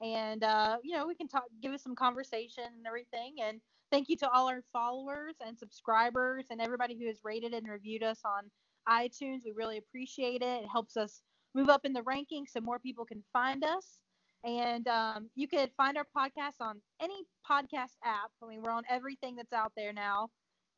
and 0.00 0.42
uh, 0.42 0.78
you 0.82 0.96
know, 0.96 1.06
we 1.06 1.14
can 1.14 1.28
talk, 1.28 1.44
give 1.62 1.72
us 1.72 1.82
some 1.82 1.94
conversation 1.94 2.64
and 2.64 2.86
everything. 2.86 3.36
And 3.42 3.60
thank 3.90 4.08
you 4.08 4.16
to 4.18 4.30
all 4.30 4.48
our 4.48 4.62
followers 4.72 5.34
and 5.46 5.58
subscribers 5.58 6.46
and 6.50 6.60
everybody 6.60 6.98
who 6.98 7.06
has 7.06 7.18
rated 7.24 7.52
and 7.54 7.68
reviewed 7.68 8.02
us 8.02 8.20
on 8.24 8.50
iTunes. 8.88 9.40
We 9.44 9.52
really 9.54 9.78
appreciate 9.78 10.42
it. 10.42 10.62
It 10.62 10.68
helps 10.70 10.96
us 10.96 11.22
move 11.54 11.68
up 11.68 11.84
in 11.84 11.92
the 11.92 12.02
rankings 12.02 12.50
so 12.50 12.60
more 12.60 12.78
people 12.78 13.04
can 13.04 13.22
find 13.32 13.64
us. 13.64 13.98
And 14.44 14.86
um, 14.88 15.30
you 15.34 15.48
could 15.48 15.70
find 15.76 15.96
our 15.96 16.06
podcast 16.16 16.60
on 16.60 16.80
any 17.00 17.24
podcast 17.50 17.96
app. 18.04 18.30
I 18.42 18.48
mean, 18.48 18.62
we're 18.62 18.72
on 18.72 18.82
everything 18.90 19.36
that's 19.36 19.52
out 19.52 19.72
there 19.76 19.92
now 19.92 20.28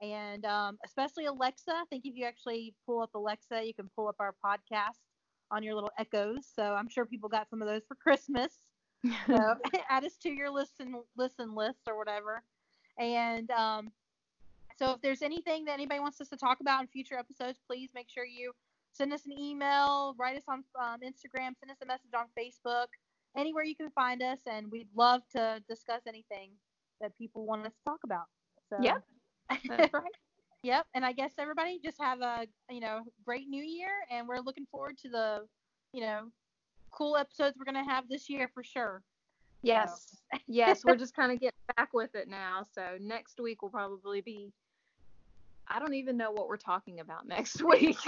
and 0.02 0.44
um, 0.44 0.78
especially 0.84 1.26
Alexa. 1.26 1.70
I 1.70 1.84
think 1.90 2.04
if 2.04 2.14
you 2.14 2.26
actually 2.26 2.74
pull 2.84 3.00
up 3.00 3.10
Alexa, 3.14 3.64
you 3.64 3.74
can 3.74 3.88
pull 3.96 4.08
up 4.08 4.16
our 4.18 4.34
podcast 4.44 5.00
on 5.50 5.62
your 5.62 5.74
little 5.74 5.92
echoes. 5.98 6.46
So 6.54 6.74
I'm 6.74 6.88
sure 6.88 7.06
people 7.06 7.28
got 7.28 7.48
some 7.48 7.62
of 7.62 7.68
those 7.68 7.82
for 7.86 7.94
Christmas. 7.94 8.52
So 9.28 9.54
add 9.90 10.04
us 10.04 10.16
to 10.22 10.30
your 10.30 10.50
listen 10.50 10.96
listen 11.16 11.54
list 11.54 11.80
or 11.86 11.96
whatever. 11.96 12.42
And 12.98 13.48
um, 13.52 13.92
so 14.78 14.92
if 14.92 15.00
there's 15.00 15.22
anything 15.22 15.64
that 15.66 15.74
anybody 15.74 16.00
wants 16.00 16.20
us 16.20 16.28
to 16.30 16.36
talk 16.36 16.58
about 16.60 16.80
in 16.80 16.88
future 16.88 17.16
episodes, 17.16 17.60
please 17.68 17.90
make 17.94 18.08
sure 18.08 18.24
you 18.24 18.52
send 18.96 19.12
us 19.12 19.26
an 19.26 19.38
email, 19.38 20.14
write 20.18 20.36
us 20.36 20.44
on 20.48 20.64
um, 20.80 21.00
Instagram, 21.00 21.52
send 21.58 21.70
us 21.70 21.78
a 21.82 21.86
message 21.86 22.12
on 22.16 22.26
Facebook, 22.38 22.86
anywhere 23.36 23.64
you 23.64 23.76
can 23.76 23.90
find 23.90 24.22
us, 24.22 24.40
and 24.46 24.70
we'd 24.70 24.88
love 24.96 25.22
to 25.32 25.62
discuss 25.68 26.02
anything 26.08 26.50
that 27.00 27.16
people 27.18 27.44
want 27.46 27.66
us 27.66 27.72
to 27.72 27.90
talk 27.90 28.00
about. 28.04 28.26
So 28.70 28.76
Yep. 28.80 29.02
That's 29.68 29.94
right. 29.94 30.02
Yep, 30.62 30.86
and 30.94 31.04
I 31.04 31.12
guess 31.12 31.32
everybody 31.38 31.78
just 31.82 32.00
have 32.00 32.20
a 32.22 32.46
you 32.70 32.80
know 32.80 33.02
great 33.24 33.48
new 33.48 33.62
year, 33.62 33.90
and 34.10 34.26
we're 34.26 34.40
looking 34.40 34.66
forward 34.70 34.98
to 34.98 35.08
the 35.08 35.46
you 35.92 36.00
know 36.00 36.22
cool 36.90 37.16
episodes 37.16 37.56
we're 37.58 37.64
gonna 37.64 37.88
have 37.88 38.08
this 38.08 38.28
year 38.28 38.50
for 38.52 38.64
sure. 38.64 39.02
Yes. 39.62 40.16
yes, 40.48 40.84
we're 40.84 40.96
just 40.96 41.14
kind 41.14 41.30
of 41.30 41.40
getting 41.40 41.58
back 41.76 41.90
with 41.92 42.14
it 42.14 42.28
now. 42.28 42.66
So 42.72 42.96
next 43.00 43.38
week 43.40 43.62
will 43.62 43.70
probably 43.70 44.20
be. 44.20 44.52
I 45.68 45.78
don't 45.78 45.94
even 45.94 46.16
know 46.16 46.30
what 46.30 46.48
we're 46.48 46.56
talking 46.56 47.00
about 47.00 47.26
next 47.26 47.62
week. 47.64 47.98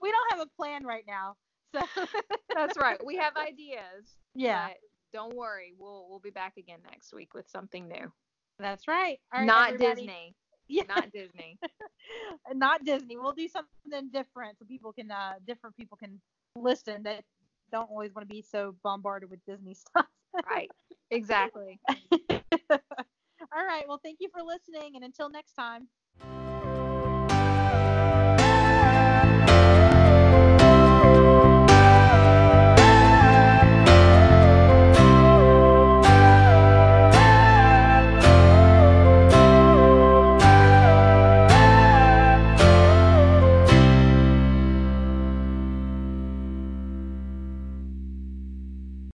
We 0.00 0.10
don't 0.10 0.30
have 0.32 0.40
a 0.40 0.50
plan 0.56 0.84
right 0.84 1.04
now, 1.06 1.36
so 1.74 1.82
That's 2.54 2.76
right. 2.76 3.04
We 3.04 3.16
have 3.16 3.36
ideas. 3.36 4.16
yeah, 4.34 4.68
But 4.68 4.76
don't 5.12 5.34
worry, 5.34 5.72
we'll 5.78 6.06
we'll 6.08 6.18
be 6.20 6.30
back 6.30 6.56
again 6.56 6.80
next 6.90 7.12
week 7.12 7.34
with 7.34 7.48
something 7.48 7.88
new. 7.88 8.12
that's 8.58 8.86
right, 8.88 9.18
Not 9.38 9.72
everybody. 9.74 10.02
Disney. 10.02 10.34
Yeah, 10.72 10.84
Not 10.88 11.10
Disney. 11.10 11.58
not 12.54 12.84
Disney. 12.84 13.16
We'll 13.16 13.32
do 13.32 13.48
something 13.48 14.08
different 14.12 14.56
so 14.56 14.64
people 14.66 14.92
can 14.92 15.10
uh 15.10 15.32
different 15.44 15.76
people 15.76 15.96
can 15.96 16.20
listen 16.54 17.02
that 17.02 17.24
don't 17.72 17.90
always 17.90 18.14
want 18.14 18.28
to 18.28 18.32
be 18.32 18.40
so 18.42 18.76
bombarded 18.84 19.30
with 19.30 19.44
Disney 19.46 19.74
stuff. 19.74 20.06
right. 20.48 20.70
Exactly. 21.10 21.80
All 23.52 23.64
right. 23.66 23.84
Well, 23.88 24.00
thank 24.02 24.18
you 24.20 24.28
for 24.32 24.42
listening, 24.44 24.92
and 24.94 25.04
until 25.04 25.28
next 25.28 25.54
time. 25.54 25.88